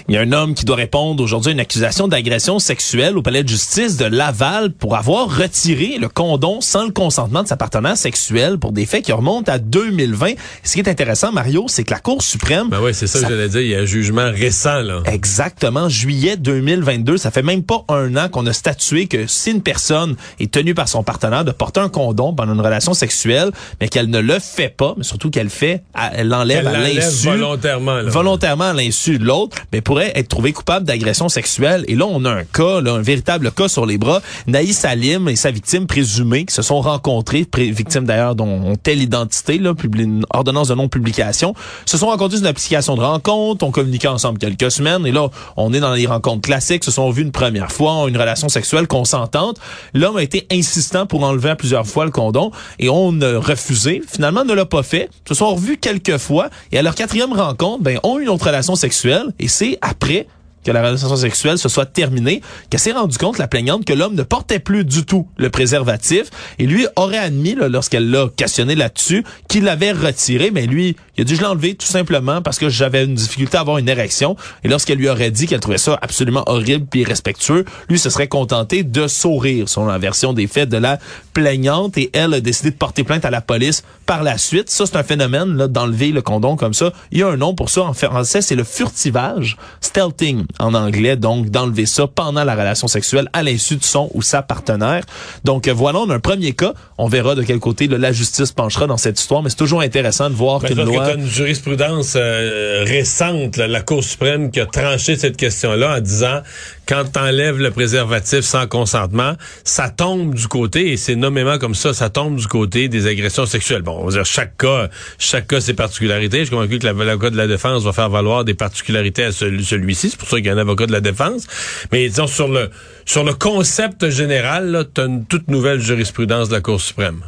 Il 0.08 0.16
y 0.16 0.18
a 0.18 0.22
un 0.22 0.32
homme 0.32 0.54
qui 0.54 0.66
doit 0.66 0.76
répondre 0.76 1.24
aujourd'hui 1.24 1.52
à 1.52 1.54
une 1.54 1.60
accusation 1.60 2.08
d'agression 2.08 2.60
sexuelle 2.60 3.18
au 3.18 3.22
palais 3.22 3.44
de 3.44 3.50
justice 3.50 3.98
de 3.98 4.06
Laval 4.06 4.72
pour 4.72 4.96
avoir 4.96 5.36
retiré 5.36 5.98
le 6.00 6.10
condom 6.10 6.62
sans 6.62 6.86
le 6.86 6.92
consentement 6.92 7.44
de 7.44 7.48
sa 7.48 7.58
partenaire 7.58 7.98
sexuelle 7.98 8.58
pour 8.58 8.72
des 8.72 8.86
faits 8.86 9.06
qui 9.06 9.12
remontent 9.12 9.52
à 9.52 9.60
2020. 9.60 10.34
Ce 10.64 10.74
qui 10.74 10.80
est 10.80 10.90
intéressant, 10.90 11.32
Mario, 11.32 11.66
c'est 11.68 11.84
que 11.84 11.92
la 11.92 12.00
Cour 12.00 12.22
suprême... 12.22 12.70
Ben 12.70 12.82
ouais, 12.82 12.94
c'est 12.94 13.08
ça, 13.08 13.20
que 13.20 13.28
j'allais 13.30 13.50
dire, 13.50 13.62
il 13.62 13.70
y 13.70 13.76
a 13.76 13.80
un 13.80 13.86
jugement 13.86 14.30
récent 14.32 14.82
là. 14.82 15.02
Exactement, 15.06 15.90
juillet 15.90 16.38
2022. 16.38 17.18
Ça 17.18 17.32
fait 17.32 17.44
même 17.44 17.64
pas 17.64 17.86
un 17.90 18.16
an 18.18 18.30
qu'on 18.30 18.46
a 18.46 18.54
statué 18.54 19.08
que 19.08 19.28
si 19.28 19.52
une 19.52 19.62
personne 19.62 20.16
est 20.40 20.52
tenue 20.52 20.74
par 20.74 20.88
son 20.88 21.04
partenaire 21.04 21.46
de 21.46 21.52
porter 21.52 21.80
un 21.80 21.90
condom 21.90 22.34
pendant 22.34 22.54
une 22.54 22.62
relation 22.62 22.94
sexuelle, 22.94 23.52
mais 23.80 23.88
qu'elle 23.88 24.10
ne 24.10 24.20
le 24.20 24.40
fait 24.40 24.70
pas, 24.70 24.94
mais 24.98 25.04
surtout 25.04 25.30
qu'elle 25.30 25.50
fait, 25.50 25.84
elle 26.16 26.28
l'enlève 26.28 26.60
Elle 26.62 26.68
à 26.68 26.80
l'enlève 26.80 26.96
l'insu, 26.96 27.28
volontairement, 27.28 27.96
là. 27.96 28.10
volontairement 28.10 28.64
à 28.66 28.74
l'insu 28.74 29.20
de 29.20 29.26
l'autre, 29.26 29.43
mais 29.72 29.82
pour 29.82 29.94
pourrait 29.94 30.12
être 30.16 30.28
trouvé 30.28 30.54
coupable 30.54 30.88
d'agression 30.88 31.30
sexuelle. 31.30 31.86
Et 31.88 31.94
là, 31.94 32.08
on 32.08 32.26
a 32.26 32.32
un 32.32 32.44
cas, 32.46 32.82
là, 32.82 32.94
un 32.94 33.04
véritable 33.04 33.52
cas 33.52 33.68
sur 33.68 33.86
les 33.86 34.00
bras. 34.00 34.22
Naïs 34.48 34.76
Salim 34.76 35.30
et 35.30 35.36
sa 35.36 35.52
victime 35.52 35.86
présumée 35.86 36.46
qui 36.46 36.56
se 36.56 36.64
sont 36.64 36.82
rencontrés, 36.82 37.46
victime 37.56 38.06
d'ailleurs 38.06 38.34
dont 38.34 38.60
on 38.66 38.76
telle 38.76 39.04
identité, 39.04 39.60
là, 39.60 39.74
une 39.94 40.26
ordonnance 40.34 40.70
de 40.70 40.74
non-publication, 40.74 41.54
se 41.86 41.98
sont 41.98 42.08
rencontrés 42.08 42.38
sur 42.38 42.46
une 42.46 42.50
application 42.50 42.96
de 42.96 43.02
rencontre, 43.02 43.64
ont 43.64 43.70
communiqué 43.72 44.08
ensemble 44.08 44.40
quelques 44.40 44.72
semaines, 44.72 45.06
et 45.06 45.12
là, 45.12 45.30
on 45.56 45.74
est 45.74 45.80
dans 45.80 45.94
les 45.94 46.08
rencontres 46.08 46.42
classiques, 46.42 46.84
se 46.84 46.92
sont 46.92 47.12
vus 47.12 47.22
une 47.22 47.32
première 47.32 47.72
fois, 47.72 47.94
ont 47.94 48.08
une 48.08 48.18
relation 48.18 48.50
sexuelle 48.50 48.88
consentante. 48.88 49.60
L'homme 49.94 50.18
a 50.18 50.24
été 50.24 50.48
insistant 50.52 51.06
pour 51.06 51.24
enlever 51.24 51.54
plusieurs 51.56 51.86
fois 51.86 52.06
le 52.06 52.12
condom, 52.12 52.52
et 52.80 52.90
on 52.90 53.22
a 53.22 53.40
refusé. 53.40 54.02
Finalement, 54.08 54.44
ne 54.44 54.54
l'a 54.54 54.66
pas 54.66 54.82
fait. 54.82 55.10
Se 55.28 55.36
sont 55.36 55.54
revus 55.54 55.78
quelques 55.78 56.18
fois, 56.18 56.50
et 56.72 56.80
à 56.80 56.82
leur 56.82 56.96
quatrième 56.96 57.34
rencontre, 57.34 57.84
ben, 57.84 58.00
ont 58.02 58.18
une 58.18 58.30
autre 58.30 58.48
relation 58.48 58.76
sexuelle, 58.76 59.33
et 59.40 59.48
c'est 59.48 59.78
après 59.82 60.28
que 60.64 60.72
la 60.72 60.82
relation 60.82 61.16
sexuelle 61.16 61.58
se 61.58 61.70
soit 61.70 61.86
terminée, 61.86 62.42
qu'elle 62.70 62.80
s'est 62.80 62.92
rendu 62.92 63.18
compte, 63.18 63.38
la 63.38 63.48
plaignante, 63.48 63.86
que 63.86 63.94
l'homme 63.94 64.16
ne 64.16 64.24
portait 64.24 64.60
plus 64.60 64.86
du 64.86 65.06
tout 65.06 65.28
le 65.38 65.50
préservatif. 65.50 66.30
Et 66.60 66.66
lui 66.66 66.88
aurait 66.96 67.18
admis, 67.18 67.56
lorsqu'elle 67.56 68.10
l'a 68.10 68.30
questionné 68.36 68.76
là-dessus, 68.76 69.24
qu'il 69.48 69.64
l'avait 69.64 69.92
retiré, 69.92 70.52
mais 70.52 70.66
lui, 70.66 70.96
il 71.18 71.22
a 71.22 71.24
dit 71.26 71.36
je 71.36 71.42
l'ai 71.42 71.48
enlevé 71.48 71.76
tout 71.76 71.86
simplement 71.86 72.42
parce 72.42 72.58
que 72.58 72.70
j'avais 72.70 73.06
une 73.06 73.16
difficulté 73.16 73.58
à 73.58 73.62
avoir 73.62 73.78
une 73.78 73.90
érection 73.90 74.36
et 74.64 74.68
lorsqu'elle 74.68 74.98
lui 74.98 75.10
aurait 75.10 75.32
dit 75.32 75.48
qu'elle 75.48 75.60
trouvait 75.60 75.78
ça 75.78 75.98
absolument 76.02 76.44
horrible 76.48 76.88
et 76.94 77.00
irrespectueux, 77.00 77.66
lui 77.90 78.00
se 78.00 78.10
serait 78.10 78.28
contenté 78.28 78.84
de 78.84 79.08
sourire 79.08 79.70
selon 79.70 79.88
la 79.88 79.98
version 79.98 80.34
des 80.34 80.48
faits 80.48 80.70
de 80.70 80.78
la 80.78 81.00
plaignante. 81.34 81.98
Et 81.98 82.10
elle 82.14 82.34
a 82.34 82.40
décidé 82.40 82.72
de 82.72 82.76
porter 82.76 83.04
plainte 83.04 83.26
à 83.26 83.32
la 83.32 83.42
police 83.42 83.84
par 84.06 84.24
la 84.24 84.38
suite. 84.38 84.70
Ça, 84.70 84.86
c'est 84.86 84.96
un 84.96 85.04
phénomène 85.04 85.56
là 85.58 85.68
d'enlever 85.68 86.12
le 86.12 86.22
condom 86.22 86.56
comme 86.56 86.74
ça. 86.74 86.94
Il 87.12 87.20
y 87.20 87.24
a 87.24 87.28
un 87.28 87.38
nom 87.38 87.56
pour 87.56 87.70
ça. 87.70 87.84
En 87.84 87.94
français, 87.94 88.42
c'est 88.42 88.56
le 88.56 88.64
furtivage, 88.64 89.58
stealthing 89.82 90.46
en 90.60 90.74
anglais, 90.74 91.16
donc 91.16 91.50
d'enlever 91.50 91.86
ça 91.86 92.08
pendant 92.08 92.44
la 92.44 92.54
relation 92.54 92.88
sexuelle 92.88 93.30
à 93.34 93.44
l'insu 93.44 93.76
de 93.76 93.84
son 93.84 94.10
ou 94.14 94.22
sa 94.22 94.42
partenaire. 94.42 95.04
Donc 95.44 95.68
voilà, 95.68 96.00
on 96.00 96.10
a 96.10 96.16
un 96.16 96.20
premier 96.20 96.54
cas. 96.54 96.74
On 96.98 97.08
verra 97.08 97.36
de 97.36 97.44
quel 97.44 97.60
côté 97.60 97.88
la 97.88 98.12
justice 98.12 98.52
penchera 98.52 98.88
dans 98.88 98.98
cette 98.98 99.20
histoire, 99.20 99.44
mais 99.44 99.50
c'est 99.50 99.56
toujours 99.56 99.82
intéressant 99.82 100.30
de 100.30 100.36
voir 100.36 100.60
ben, 100.60 100.70
qu'une 100.70 100.84
loi... 100.84 101.10
Que 101.10 101.18
une 101.18 101.28
jurisprudence 101.28 102.14
euh, 102.16 102.84
récente, 102.86 103.58
la 103.58 103.82
Cour 103.82 104.04
suprême 104.04 104.52
qui 104.52 104.60
a 104.60 104.66
tranché 104.66 105.18
cette 105.18 105.38
question-là 105.38 105.98
en 105.98 106.00
disant 106.00 106.42
quand 106.88 107.06
t'enlèves 107.12 107.60
le 107.60 107.72
préservatif 107.72 108.42
sans 108.42 108.68
consentement, 108.68 109.34
ça 109.64 109.90
tombe 109.90 110.36
du 110.36 110.48
côté, 110.48 110.92
et 110.92 110.98
c'est 110.98 111.16
nommément 111.16 111.58
comme 111.58 111.76
ça, 111.76 111.94
ça 111.94 112.10
tombe 112.10 112.36
du 112.36 112.48
côté 112.48 112.88
des 112.88 113.08
agressions 113.08 113.46
sexuelles. 113.46 113.82
Bon, 113.82 114.00
on 114.00 114.06
va 114.06 114.12
dire 114.12 114.26
chaque 114.26 114.58
cas, 114.58 114.90
chaque 115.18 115.48
cas 115.48 115.62
ses 115.62 115.74
particularités. 115.74 116.40
Je 116.40 116.46
suis 116.46 116.56
convaincu 116.56 116.80
que 116.80 116.86
l'avocat 116.86 117.30
de 117.30 117.38
la 117.38 117.48
défense 117.48 117.84
va 117.84 117.94
faire 117.94 118.10
valoir 118.10 118.44
des 118.44 118.54
particularités 118.54 119.24
à 119.24 119.32
celui-ci. 119.32 120.10
C'est 120.10 120.18
pour 120.18 120.28
ça 120.28 120.38
qu'il 120.38 120.48
y 120.48 120.50
a 120.50 120.54
un 120.54 120.58
avocat 120.58 120.86
de 120.86 120.92
la 120.92 121.02
défense. 121.02 121.48
Mais 121.92 122.08
disons, 122.10 122.28
sur 122.28 122.48
le, 122.48 122.70
sur 123.06 123.24
le 123.24 123.34
concept 123.34 124.10
général, 124.10 124.88
tu 124.94 125.02
as 125.02 125.06
une 125.06 125.26
toute 125.26 125.48
nouvelle 125.48 125.80
jurisprudence 125.80 126.50
de 126.50 126.56
la 126.56 126.62
Cour 126.62 126.82
suprême. 126.82 127.22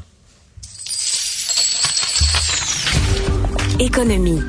Économie. 3.79 4.41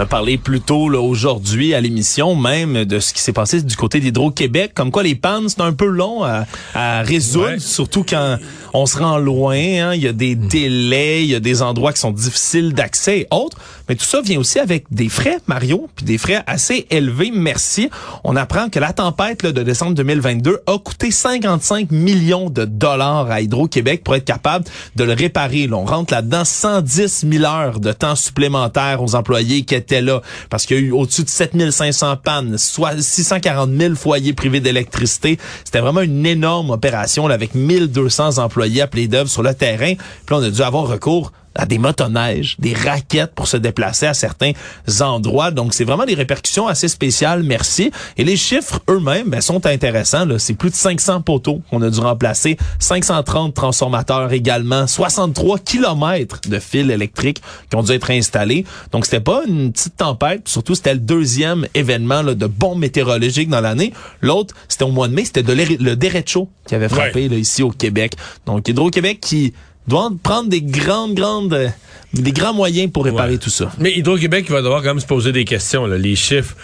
On 0.00 0.04
a 0.04 0.06
parlé 0.06 0.38
plus 0.38 0.62
tôt 0.62 0.90
aujourd'hui 0.94 1.74
à 1.74 1.80
l'émission 1.82 2.34
même 2.34 2.86
de 2.86 3.00
ce 3.00 3.12
qui 3.12 3.20
s'est 3.20 3.34
passé 3.34 3.60
du 3.60 3.76
côté 3.76 4.00
d'Hydro-Québec, 4.00 4.72
comme 4.74 4.90
quoi 4.90 5.02
les 5.02 5.14
pannes, 5.14 5.50
c'est 5.50 5.60
un 5.60 5.74
peu 5.74 5.84
long 5.84 6.24
à, 6.24 7.02
résoudre, 7.02 7.58
surtout 7.58 8.02
quand 8.08 8.38
on 8.72 8.86
se 8.86 8.96
rend 8.96 9.18
loin, 9.18 9.56
hein. 9.56 9.94
il 9.94 10.00
y 10.00 10.08
a 10.08 10.14
des 10.14 10.36
délais, 10.36 11.24
il 11.24 11.28
y 11.28 11.34
a 11.34 11.40
des 11.40 11.60
endroits 11.60 11.92
qui 11.92 12.00
sont 12.00 12.12
difficiles 12.12 12.72
d'accès 12.72 13.18
et 13.18 13.26
autres. 13.30 13.58
Mais 13.90 13.96
tout 13.96 14.04
ça 14.04 14.20
vient 14.20 14.38
aussi 14.38 14.60
avec 14.60 14.84
des 14.92 15.08
frais, 15.08 15.38
Mario, 15.48 15.88
puis 15.96 16.04
des 16.04 16.16
frais 16.16 16.44
assez 16.46 16.86
élevés. 16.90 17.32
Merci. 17.34 17.90
On 18.22 18.36
apprend 18.36 18.68
que 18.68 18.78
la 18.78 18.92
tempête 18.92 19.44
de 19.44 19.62
décembre 19.64 19.94
2022 19.94 20.60
a 20.64 20.78
coûté 20.78 21.10
55 21.10 21.90
millions 21.90 22.50
de 22.50 22.64
dollars 22.64 23.28
à 23.28 23.40
Hydro-Québec 23.40 24.04
pour 24.04 24.14
être 24.14 24.24
capable 24.24 24.66
de 24.94 25.02
le 25.02 25.12
réparer. 25.12 25.68
on 25.72 25.84
rentre 25.84 26.14
là-dedans 26.14 26.44
110 26.44 27.26
000 27.28 27.44
heures 27.44 27.80
de 27.80 27.90
temps 27.90 28.14
supplémentaire 28.14 29.02
aux 29.02 29.16
employés 29.16 29.62
qui 29.62 29.74
étaient 29.74 30.02
là 30.02 30.22
parce 30.50 30.66
qu'il 30.66 30.76
y 30.76 30.80
a 30.80 30.82
eu 30.84 30.92
au-dessus 30.92 31.24
de 31.24 31.28
7500 31.28 32.16
pannes, 32.18 32.58
soit 32.58 33.02
640 33.02 33.70
000 33.76 33.96
foyers 33.96 34.34
privés 34.34 34.60
d'électricité. 34.60 35.36
C'était 35.64 35.80
vraiment 35.80 36.02
une 36.02 36.24
énorme 36.24 36.70
opération 36.70 37.26
là, 37.26 37.34
avec 37.34 37.56
1200 37.56 38.38
employés 38.38 38.82
appelés 38.82 39.08
d'œuvre 39.08 39.28
sur 39.28 39.42
le 39.42 39.52
terrain. 39.52 39.94
Puis 39.94 40.36
on 40.36 40.42
a 40.44 40.48
dû 40.48 40.62
avoir 40.62 40.86
recours 40.86 41.32
à 41.54 41.66
des 41.66 41.78
motoneiges, 41.78 42.56
des 42.58 42.74
raquettes 42.74 43.34
pour 43.34 43.48
se 43.48 43.56
déplacer 43.56 44.06
à 44.06 44.14
certains 44.14 44.52
endroits. 45.00 45.50
Donc, 45.50 45.74
c'est 45.74 45.84
vraiment 45.84 46.04
des 46.04 46.14
répercussions 46.14 46.68
assez 46.68 46.88
spéciales, 46.88 47.42
merci. 47.42 47.90
Et 48.16 48.24
les 48.24 48.36
chiffres 48.36 48.80
eux-mêmes 48.88 49.28
ben, 49.30 49.40
sont 49.40 49.66
intéressants. 49.66 50.26
C'est 50.38 50.54
plus 50.54 50.70
de 50.70 50.74
500 50.74 51.22
poteaux 51.22 51.60
qu'on 51.70 51.82
a 51.82 51.90
dû 51.90 52.00
remplacer, 52.00 52.56
530 52.78 53.54
transformateurs 53.54 54.32
également, 54.32 54.86
63 54.86 55.58
kilomètres 55.58 56.40
de 56.48 56.58
fils 56.58 56.88
électriques 56.90 57.42
qui 57.68 57.76
ont 57.76 57.82
dû 57.82 57.92
être 57.92 58.10
installés. 58.10 58.64
Donc, 58.92 59.04
c'était 59.04 59.20
pas 59.20 59.42
une 59.46 59.72
petite 59.72 59.96
tempête. 59.96 60.48
Surtout, 60.48 60.74
c'était 60.74 60.94
le 60.94 61.00
deuxième 61.00 61.66
événement 61.74 62.22
là, 62.22 62.34
de 62.34 62.46
bombes 62.46 62.78
météorologiques 62.78 63.48
dans 63.48 63.60
l'année. 63.60 63.92
L'autre, 64.20 64.54
c'était 64.68 64.84
au 64.84 64.90
mois 64.90 65.08
de 65.08 65.14
mai, 65.14 65.24
c'était 65.24 65.42
le 65.42 65.96
derecho 65.96 66.48
qui 66.66 66.74
avait 66.74 66.88
frappé 66.88 67.28
là, 67.28 67.36
ici 67.36 67.62
au 67.62 67.70
Québec. 67.70 68.12
Donc, 68.46 68.68
Hydro-Québec 68.68 69.18
qui 69.20 69.52
doit 69.86 70.10
prendre 70.22 70.48
des 70.48 70.62
grandes, 70.62 71.14
grandes, 71.14 71.72
des 72.14 72.32
grands 72.32 72.54
moyens 72.54 72.90
pour 72.90 73.04
réparer 73.04 73.38
tout 73.38 73.50
ça. 73.50 73.72
Mais 73.78 73.92
Hydro-Québec 73.92 74.50
va 74.50 74.62
devoir 74.62 74.82
quand 74.82 74.88
même 74.88 75.00
se 75.00 75.06
poser 75.06 75.32
des 75.32 75.44
questions, 75.44 75.86
là, 75.86 75.98
les 75.98 76.16
chiffres. 76.16 76.56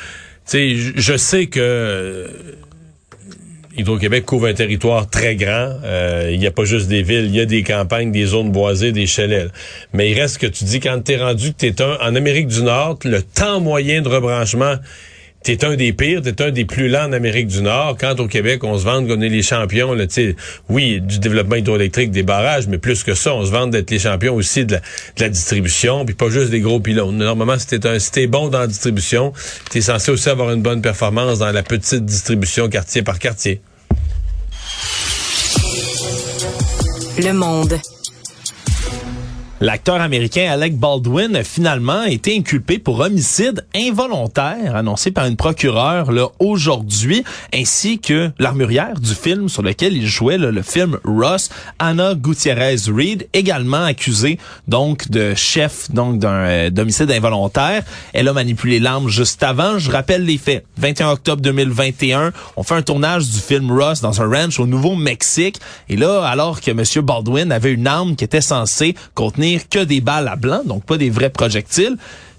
Tu 0.48 0.76
sais, 0.76 0.76
je 0.96 1.16
sais 1.16 1.46
que 1.46 1.60
euh, 1.60 2.28
Hydro-Québec 3.76 4.24
couvre 4.24 4.46
un 4.46 4.54
territoire 4.54 5.08
très 5.08 5.36
grand. 5.36 5.76
Euh, 5.84 6.30
il 6.32 6.38
n'y 6.38 6.46
a 6.46 6.50
pas 6.50 6.64
juste 6.64 6.88
des 6.88 7.02
villes, 7.02 7.26
il 7.26 7.34
y 7.34 7.40
a 7.40 7.46
des 7.46 7.62
campagnes, 7.62 8.10
des 8.10 8.26
zones 8.26 8.50
boisées, 8.50 8.92
des 8.92 9.06
chalets. 9.06 9.50
Mais 9.92 10.10
il 10.10 10.20
reste 10.20 10.38
que 10.38 10.46
tu 10.46 10.64
dis 10.64 10.80
quand 10.80 11.02
t'es 11.02 11.16
rendu 11.16 11.52
que 11.52 11.58
t'es 11.58 11.82
un 11.82 11.98
en 12.00 12.14
Amérique 12.14 12.46
du 12.46 12.62
Nord, 12.62 12.98
le 13.04 13.22
temps 13.22 13.60
moyen 13.60 14.02
de 14.02 14.08
rebranchement 14.08 14.76
t'es 15.42 15.64
un 15.64 15.76
des 15.76 15.92
pires, 15.92 16.22
t'es 16.22 16.42
un 16.42 16.50
des 16.50 16.64
plus 16.64 16.88
lents 16.88 17.06
en 17.06 17.12
Amérique 17.12 17.46
du 17.46 17.62
Nord. 17.62 17.96
Quand 18.00 18.18
au 18.20 18.26
Québec, 18.26 18.64
on 18.64 18.78
se 18.78 18.84
vante 18.84 19.06
qu'on 19.06 19.20
est 19.20 19.28
les 19.28 19.42
champions, 19.42 19.94
là, 19.94 20.04
oui, 20.68 21.00
du 21.00 21.18
développement 21.18 21.56
hydroélectrique, 21.56 22.10
des 22.10 22.22
barrages, 22.22 22.66
mais 22.66 22.78
plus 22.78 23.04
que 23.04 23.14
ça, 23.14 23.34
on 23.34 23.44
se 23.44 23.50
vante 23.50 23.70
d'être 23.70 23.90
les 23.90 23.98
champions 23.98 24.34
aussi 24.34 24.64
de 24.64 24.78
la, 25.18 25.28
distribution, 25.28 26.04
puis 26.04 26.14
pas 26.14 26.30
juste 26.30 26.50
des 26.50 26.60
gros 26.60 26.80
pylônes. 26.80 27.16
Normalement, 27.16 27.58
si 27.58 27.66
t'es, 27.66 27.86
un, 27.86 27.98
si 27.98 28.26
bon 28.26 28.48
dans 28.48 28.60
la 28.60 28.66
distribution, 28.66 29.32
t'es 29.70 29.80
censé 29.80 30.10
aussi 30.10 30.28
avoir 30.28 30.52
une 30.52 30.62
bonne 30.62 30.82
performance 30.82 31.38
dans 31.38 31.52
la 31.52 31.62
petite 31.62 32.04
distribution 32.04 32.68
quartier 32.68 33.02
par 33.02 33.18
quartier. 33.18 33.60
Le 37.18 37.32
monde. 37.32 37.78
L'acteur 39.62 40.02
américain 40.02 40.50
Alec 40.50 40.76
Baldwin 40.76 41.34
a 41.34 41.42
finalement 41.42 42.04
été 42.04 42.36
inculpé 42.36 42.78
pour 42.78 43.00
homicide 43.00 43.64
involontaire 43.74 44.76
annoncé 44.76 45.10
par 45.10 45.24
une 45.24 45.36
procureure 45.36 46.12
là 46.12 46.28
aujourd'hui, 46.40 47.24
ainsi 47.54 47.98
que 47.98 48.30
l'armurière 48.38 49.00
du 49.00 49.14
film 49.14 49.48
sur 49.48 49.62
lequel 49.62 49.96
il 49.96 50.06
jouait, 50.06 50.36
le 50.36 50.60
film 50.60 50.98
Ross, 51.04 51.48
Anna 51.78 52.14
Gutierrez 52.14 52.76
Reed, 52.94 53.28
également 53.32 53.82
accusée 53.82 54.38
donc 54.68 55.10
de 55.10 55.32
chef 55.34 55.90
donc 55.90 56.18
d'un 56.18 56.28
euh, 56.28 56.70
d'homicide 56.70 57.10
involontaire. 57.10 57.82
Elle 58.12 58.28
a 58.28 58.34
manipulé 58.34 58.78
l'arme 58.78 59.08
juste 59.08 59.42
avant. 59.42 59.78
Je 59.78 59.90
rappelle 59.90 60.26
les 60.26 60.36
faits. 60.36 60.66
21 60.76 61.12
octobre 61.12 61.40
2021, 61.40 62.32
on 62.58 62.62
fait 62.62 62.74
un 62.74 62.82
tournage 62.82 63.30
du 63.30 63.38
film 63.38 63.72
Ross 63.72 64.02
dans 64.02 64.20
un 64.20 64.28
ranch 64.28 64.60
au 64.60 64.66
Nouveau-Mexique, 64.66 65.60
et 65.88 65.96
là, 65.96 66.26
alors 66.26 66.60
que 66.60 66.72
Monsieur 66.72 67.00
Baldwin 67.00 67.50
avait 67.50 67.72
une 67.72 67.86
arme 67.86 68.16
qui 68.16 68.24
était 68.24 68.42
censée 68.42 68.94
contenir 69.14 69.45
que 69.70 69.84
des 69.84 70.00
balles 70.00 70.28
à 70.28 70.36
blanc, 70.36 70.62
donc 70.64 70.84
pas 70.84 70.96
des 70.96 71.10
vrais 71.10 71.30
projectiles. 71.30 71.96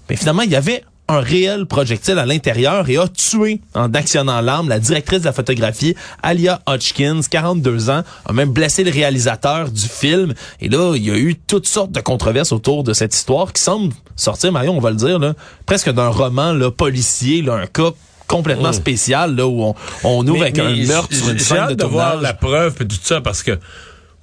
Mais 0.08 0.16
finalement, 0.16 0.42
il 0.42 0.50
y 0.50 0.56
avait 0.56 0.82
un 1.08 1.20
réel 1.20 1.66
projectile 1.66 2.18
à 2.18 2.26
l'intérieur 2.26 2.88
et 2.88 2.98
a 2.98 3.08
tué 3.08 3.60
en 3.74 3.92
actionnant 3.94 4.40
l'arme 4.42 4.68
la 4.68 4.78
directrice 4.78 5.20
de 5.20 5.24
la 5.24 5.32
photographie, 5.32 5.94
Alia 6.22 6.60
Hodgkins, 6.66 7.22
42 7.28 7.88
ans, 7.90 8.02
a 8.26 8.32
même 8.32 8.50
blessé 8.50 8.84
le 8.84 8.90
réalisateur 8.90 9.70
du 9.70 9.88
film. 9.88 10.34
Et 10.60 10.68
là, 10.68 10.94
il 10.94 11.04
y 11.04 11.10
a 11.10 11.16
eu 11.16 11.34
toutes 11.34 11.66
sortes 11.66 11.92
de 11.92 12.00
controverses 12.00 12.52
autour 12.52 12.84
de 12.84 12.92
cette 12.92 13.14
histoire 13.14 13.52
qui 13.54 13.62
semble 13.62 13.94
sortir, 14.16 14.52
Marion, 14.52 14.76
on 14.76 14.80
va 14.80 14.90
le 14.90 14.96
dire, 14.96 15.18
là, 15.18 15.34
presque 15.64 15.90
d'un 15.90 16.08
roman 16.08 16.52
là, 16.52 16.70
policier, 16.70 17.40
là, 17.40 17.54
un 17.54 17.66
cas 17.66 17.90
complètement 18.26 18.70
oh. 18.70 18.74
spécial 18.74 19.34
là, 19.34 19.46
où 19.46 19.74
on, 20.04 20.26
ouvre 20.28 20.42
avec 20.42 20.58
un 20.58 20.76
meurtre 20.76 21.14
sur 21.14 21.30
une 21.30 21.38
scène 21.38 21.68
de, 21.68 21.74
de 21.74 21.84
voir 21.84 22.20
la 22.20 22.34
preuve 22.34 22.74
et 22.80 22.86
tout 22.86 22.98
ça 23.02 23.22
parce 23.22 23.42
que 23.42 23.58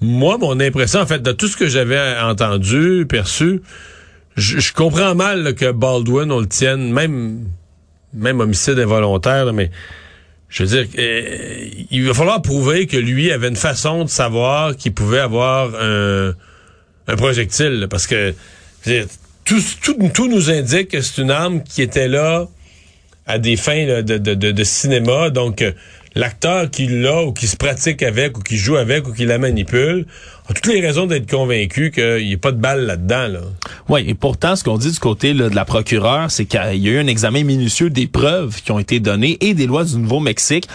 moi, 0.02 0.38
mon 0.38 0.60
impression, 0.60 1.00
en 1.00 1.06
fait, 1.06 1.22
de 1.22 1.32
tout 1.32 1.48
ce 1.48 1.58
que 1.58 1.68
j'avais 1.68 2.20
entendu, 2.20 3.06
perçu, 3.08 3.62
je, 4.36 4.74
comprends 4.74 5.16
mal 5.16 5.56
que 5.56 5.72
Baldwin, 5.72 6.32
on 6.32 6.42
le 6.42 6.48
tienne, 6.48 6.92
même, 6.92 7.48
même 8.14 8.40
homicide 8.40 8.78
involontaire, 8.80 9.54
mais 9.54 9.72
je 10.50 10.64
veux 10.64 10.70
dire, 10.70 10.88
euh, 11.00 11.68
il 11.90 12.06
va 12.06 12.14
falloir 12.14 12.42
prouver 12.42 12.88
que 12.88 12.98
lui 12.98 13.32
avait 13.32 13.48
une 13.48 13.56
façon 13.56 14.04
de 14.04 14.10
savoir 14.10 14.76
qu'il 14.76 14.94
pouvait 14.94 15.20
avoir 15.20 15.74
un, 15.82 16.34
un 17.08 17.16
projectile, 17.16 17.88
parce 17.90 18.08
que 18.08 18.34
tout, 19.46 19.62
tout, 19.82 20.10
tout 20.14 20.28
nous 20.28 20.50
indique 20.50 20.90
que 20.90 21.02
c'est 21.02 21.22
une 21.22 21.32
arme 21.32 21.64
qui 21.64 21.82
était 21.82 22.10
là 22.10 22.48
à 23.26 23.40
des 23.40 23.56
fins 23.56 24.02
de, 24.04 24.18
de 24.18 24.64
cinéma. 24.64 25.30
Donc, 25.30 25.62
euh, 25.62 25.72
l'acteur 26.16 26.70
qui 26.72 26.88
l'a 26.88 27.24
ou 27.24 27.34
qui 27.34 27.48
se 27.48 27.58
pratique 27.58 28.02
avec 28.02 28.38
ou 28.38 28.42
qui 28.42 28.58
joue 28.58 28.78
avec 28.78 29.08
ou 29.08 29.14
qui 29.14 29.26
la 29.26 29.38
manipule 29.38 30.06
a 30.50 30.54
toutes 30.54 30.68
les 30.68 30.82
raisons 30.82 31.08
d'être 31.08 31.30
convaincu 31.30 31.92
qu'il 31.92 32.26
n'y 32.26 32.34
a 32.34 32.38
pas 32.38 32.52
de 32.52 32.60
balle 32.60 32.86
là-dedans. 32.86 33.28
Là. 33.28 33.40
Oui, 33.90 34.04
et 34.08 34.14
pourtant, 34.14 34.56
ce 34.56 34.64
qu'on 34.64 34.78
dit 34.78 34.92
du 34.92 35.00
côté 35.00 35.34
là, 35.34 35.50
de 35.50 35.56
la 35.56 35.66
procureure, 35.66 36.30
c'est 36.30 36.46
qu'il 36.46 36.76
y 36.76 36.90
a 36.90 36.92
eu 36.92 37.00
un 37.00 37.08
examen 37.08 37.44
minutieux 37.44 37.90
des 37.90 38.08
preuves 38.08 38.62
qui 38.62 38.72
ont 38.72 38.80
été 38.80 39.00
données 39.00 39.38
et 39.42 39.54
des 39.54 39.66
lois 39.66 39.84
du 39.84 39.98
Nouveau-Mexique. 39.98 40.68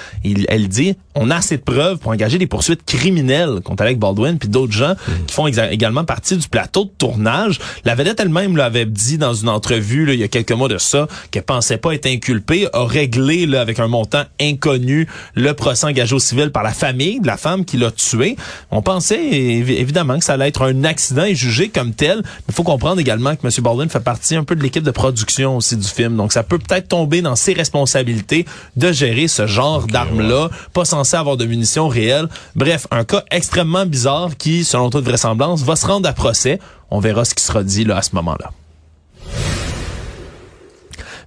Elle 0.49 0.69
dit, 0.69 0.97
on 1.15 1.31
a 1.31 1.37
assez 1.37 1.57
de 1.57 1.63
preuves 1.63 1.99
pour 1.99 2.11
engager 2.11 2.39
des 2.39 2.47
poursuites 2.47 2.85
criminelles 2.85 3.61
contre 3.63 3.83
Alec 3.83 3.99
Baldwin 3.99 4.39
puis 4.39 4.49
d'autres 4.49 4.73
gens 4.73 4.95
qui 5.27 5.35
font 5.35 5.47
également 5.47 6.05
partie 6.05 6.37
du 6.37 6.49
plateau 6.49 6.85
de 6.85 6.91
tournage. 6.99 7.59
La 7.85 7.95
vedette 7.95 8.21
elle-même 8.21 8.57
l'avait 8.57 8.87
dit 8.87 9.19
dans 9.19 9.35
une 9.35 9.49
entrevue 9.49 10.07
là, 10.07 10.15
il 10.15 10.21
y 10.21 10.25
a 10.25 10.29
quelques 10.29 10.53
mois 10.53 10.69
de 10.69 10.79
ça 10.79 11.07
qu'elle 11.31 11.43
pensait 11.43 11.79
pas 11.79 11.95
être 11.95 12.07
inculpée, 12.07 12.69
a 12.73 12.85
réglé 12.85 13.47
là, 13.47 13.61
avec 13.61 13.79
un 13.79 13.89
montant 13.89 14.25
inconnu 14.41 15.07
le 15.35 15.53
procès 15.55 15.87
engagé 15.87 16.15
au 16.15 16.19
civil 16.19 16.51
par 16.51 16.63
la 16.63 16.73
famille 16.73 17.21
de 17.21 17.27
la 17.27 17.37
femme 17.37 17.65
qui 17.65 17.77
l'a 17.77 17.91
tué. 17.91 18.37
On 18.71 18.83
pensait 18.83 19.60
évidemment 19.61 20.19
que 20.19 20.25
ça 20.25 20.35
allait 20.35 20.49
être 20.49 20.63
un 20.63 20.85
accident 20.85 21.25
et 21.25 21.35
jugé 21.35 21.69
comme 21.69 21.93
tel. 21.93 22.23
Il 22.49 22.55
faut 22.55 22.63
comprendre 22.63 23.01
également 23.01 23.37
que 23.37 23.47
M. 23.47 23.53
Baldwin 23.63 23.89
fait 23.89 24.01
partie 24.01 24.37
un 24.37 24.45
peu 24.45 24.57
de 24.57 24.63
l'équipe 24.63 24.83
de 24.83 24.91
production 24.91 25.57
aussi 25.57 25.77
du 25.77 25.87
film. 25.87 26.17
Donc, 26.17 26.33
ça 26.33 26.43
peut 26.43 26.59
peut-être 26.59 26.89
tomber 26.89 27.23
dans 27.23 27.37
ses 27.37 27.53
responsabilités 27.53 28.47
de 28.77 28.93
gérer 28.93 29.29
ce 29.29 29.47
genre 29.47 29.87
d'armes-là, 29.87 30.51
pas 30.73 30.85
censé 30.85 31.17
avoir 31.17 31.37
de 31.37 31.45
munitions 31.45 31.89
réelles. 31.89 32.29
Bref, 32.55 32.87
un 32.91 33.05
cas 33.05 33.25
extrêmement 33.31 33.87
bizarre 33.87 34.37
qui, 34.37 34.65
selon 34.65 34.91
toute 34.91 35.05
vraisemblance, 35.05 35.63
va 35.63 35.77
se 35.77 35.87
rendre 35.87 36.09
à 36.09 36.13
procès. 36.13 36.59
On 36.91 37.01
verra 37.01 37.25
ce 37.25 37.35
qui 37.35 37.45
sera 37.45 37.63
dit 37.63 37.85
là 37.85 37.99
à 37.99 38.03
ce 38.03 38.15
moment-là. 38.15 38.51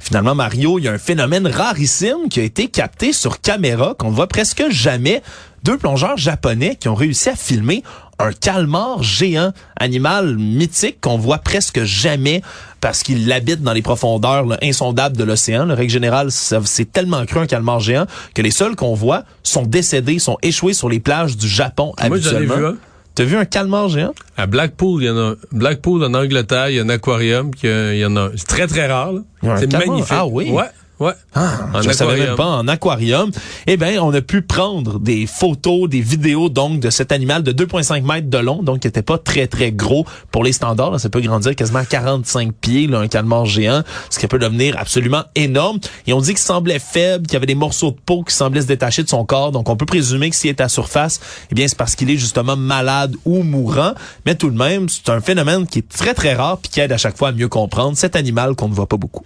Finalement, 0.03 0.35
Mario, 0.35 0.79
il 0.79 0.83
y 0.83 0.87
a 0.89 0.91
un 0.91 0.97
phénomène 0.97 1.47
rarissime 1.47 2.27
qui 2.29 2.41
a 2.41 2.43
été 2.43 2.67
capté 2.67 3.13
sur 3.13 3.39
caméra 3.39 3.95
qu'on 3.97 4.09
voit 4.09 4.27
presque 4.27 4.65
jamais. 4.69 5.23
Deux 5.63 5.77
plongeurs 5.77 6.17
japonais 6.17 6.75
qui 6.75 6.89
ont 6.89 6.93
réussi 6.93 7.29
à 7.29 7.37
filmer 7.37 7.83
un 8.19 8.31
calmar 8.31 9.01
géant, 9.03 9.51
animal 9.79 10.37
mythique 10.37 10.99
qu'on 11.01 11.17
voit 11.17 11.39
presque 11.39 11.83
jamais 11.83 12.41
parce 12.79 13.01
qu'il 13.03 13.31
habite 13.31 13.61
dans 13.61 13.73
les 13.73 13.81
profondeurs 13.81 14.45
là, 14.45 14.57
insondables 14.61 15.17
de 15.17 15.23
l'océan. 15.23 15.65
Le 15.65 15.73
règle 15.73 15.91
générale, 15.91 16.29
c'est 16.31 16.91
tellement 16.91 17.25
cru 17.25 17.39
un 17.39 17.47
calmar 17.47 17.79
géant 17.79 18.05
que 18.33 18.41
les 18.41 18.51
seuls 18.51 18.75
qu'on 18.75 18.93
voit 18.93 19.23
sont 19.41 19.63
décédés, 19.63 20.19
sont 20.19 20.37
échoués 20.41 20.73
sur 20.73 20.89
les 20.89 20.99
plages 20.99 21.37
du 21.37 21.47
Japon 21.47 21.93
Moi, 21.97 22.05
habituellement. 22.17 22.55
vu 22.55 22.65
un. 22.65 22.75
T'as 23.15 23.25
vu 23.25 23.37
un 23.37 23.45
calmar 23.45 23.89
géant? 23.89 24.13
À 24.37 24.47
Blackpool, 24.47 25.03
il 25.03 25.05
y 25.05 25.09
en 25.09 25.17
a. 25.17 25.33
Blackpool, 25.51 26.03
en 26.03 26.13
Angleterre, 26.15 26.69
il 26.69 26.75
y 26.77 26.79
a 26.79 26.83
un 26.83 26.89
aquarium. 26.89 27.53
qui, 27.53 27.67
euh, 27.67 27.93
Il 27.93 27.99
y 27.99 28.05
en 28.05 28.15
a. 28.17 28.29
C'est 28.35 28.47
très, 28.47 28.65
très 28.67 28.87
rare. 28.87 29.13
là. 29.13 29.21
C'est 29.59 29.71
magnifique. 29.71 30.07
Ah 30.09 30.25
oui? 30.25 30.49
Ouais, 30.49 30.63
ouais. 31.03 31.13
Ah, 31.35 31.67
En 31.73 31.81
je 31.81 31.89
ne 31.89 31.93
savais 31.93 32.17
même 32.17 32.35
pas 32.35 32.45
en 32.45 32.67
aquarium. 32.67 33.31
Eh 33.67 33.77
ben, 33.77 33.99
on 33.99 34.13
a 34.13 34.21
pu 34.21 34.41
prendre 34.41 34.99
des 34.99 35.27
photos, 35.27 35.89
des 35.89 36.01
vidéos 36.01 36.49
donc 36.49 36.79
de 36.79 36.89
cet 36.89 37.11
animal 37.11 37.43
de 37.43 37.51
2,5 37.51 38.03
mètres 38.03 38.29
de 38.29 38.37
long, 38.37 38.63
donc 38.63 38.79
qui 38.79 38.87
était 38.87 39.01
pas 39.01 39.17
très 39.17 39.47
très 39.47 39.71
gros 39.71 40.05
pour 40.31 40.43
les 40.43 40.53
standards. 40.53 40.91
Là, 40.91 40.99
ça 40.99 41.09
peut 41.09 41.21
grandir 41.21 41.55
quasiment 41.55 41.79
à 41.79 41.85
45 41.85 42.53
pieds, 42.53 42.87
là, 42.87 42.99
un 42.99 43.07
calmar 43.07 43.45
géant, 43.45 43.83
ce 44.09 44.19
qui 44.19 44.27
peut 44.27 44.39
devenir 44.39 44.77
absolument 44.77 45.23
énorme. 45.35 45.79
Et 46.07 46.13
on 46.13 46.21
dit 46.21 46.29
qu'il 46.29 46.37
semblait 46.39 46.79
faible, 46.79 47.25
qu'il 47.25 47.33
y 47.33 47.37
avait 47.37 47.45
des 47.45 47.55
morceaux 47.55 47.91
de 47.91 47.97
peau 48.05 48.23
qui 48.23 48.33
semblaient 48.33 48.61
se 48.61 48.67
détacher 48.67 49.03
de 49.03 49.09
son 49.09 49.25
corps. 49.25 49.51
Donc 49.51 49.69
on 49.69 49.75
peut 49.75 49.85
présumer 49.85 50.29
que 50.29 50.35
s'il 50.35 50.49
est 50.49 50.61
à 50.61 50.69
surface, 50.69 51.19
eh 51.51 51.55
bien 51.55 51.67
c'est 51.67 51.77
parce 51.77 51.95
qu'il 51.95 52.09
est 52.09 52.17
justement 52.17 52.55
malade 52.55 53.15
ou 53.25 53.43
mourant. 53.43 53.93
Mais 54.25 54.35
tout 54.35 54.49
de 54.49 54.57
même, 54.57 54.89
c'est 54.89 55.09
un 55.09 55.21
phénomène 55.21 55.67
qui 55.67 55.79
est 55.79 55.89
très 55.89 56.13
très 56.13 56.33
rare 56.33 56.57
puis 56.57 56.71
qui 56.71 56.79
aide 56.79 56.91
à 56.91 56.97
chaque 56.97 57.17
fois 57.17 57.29
à 57.29 57.31
mieux 57.31 57.47
comprendre 57.47 57.97
cet 57.97 58.15
animal 58.15 58.55
qu'on 58.55 58.69
ne 58.69 58.73
voit 58.73 58.87
pas 58.87 58.97
beaucoup. 58.97 59.25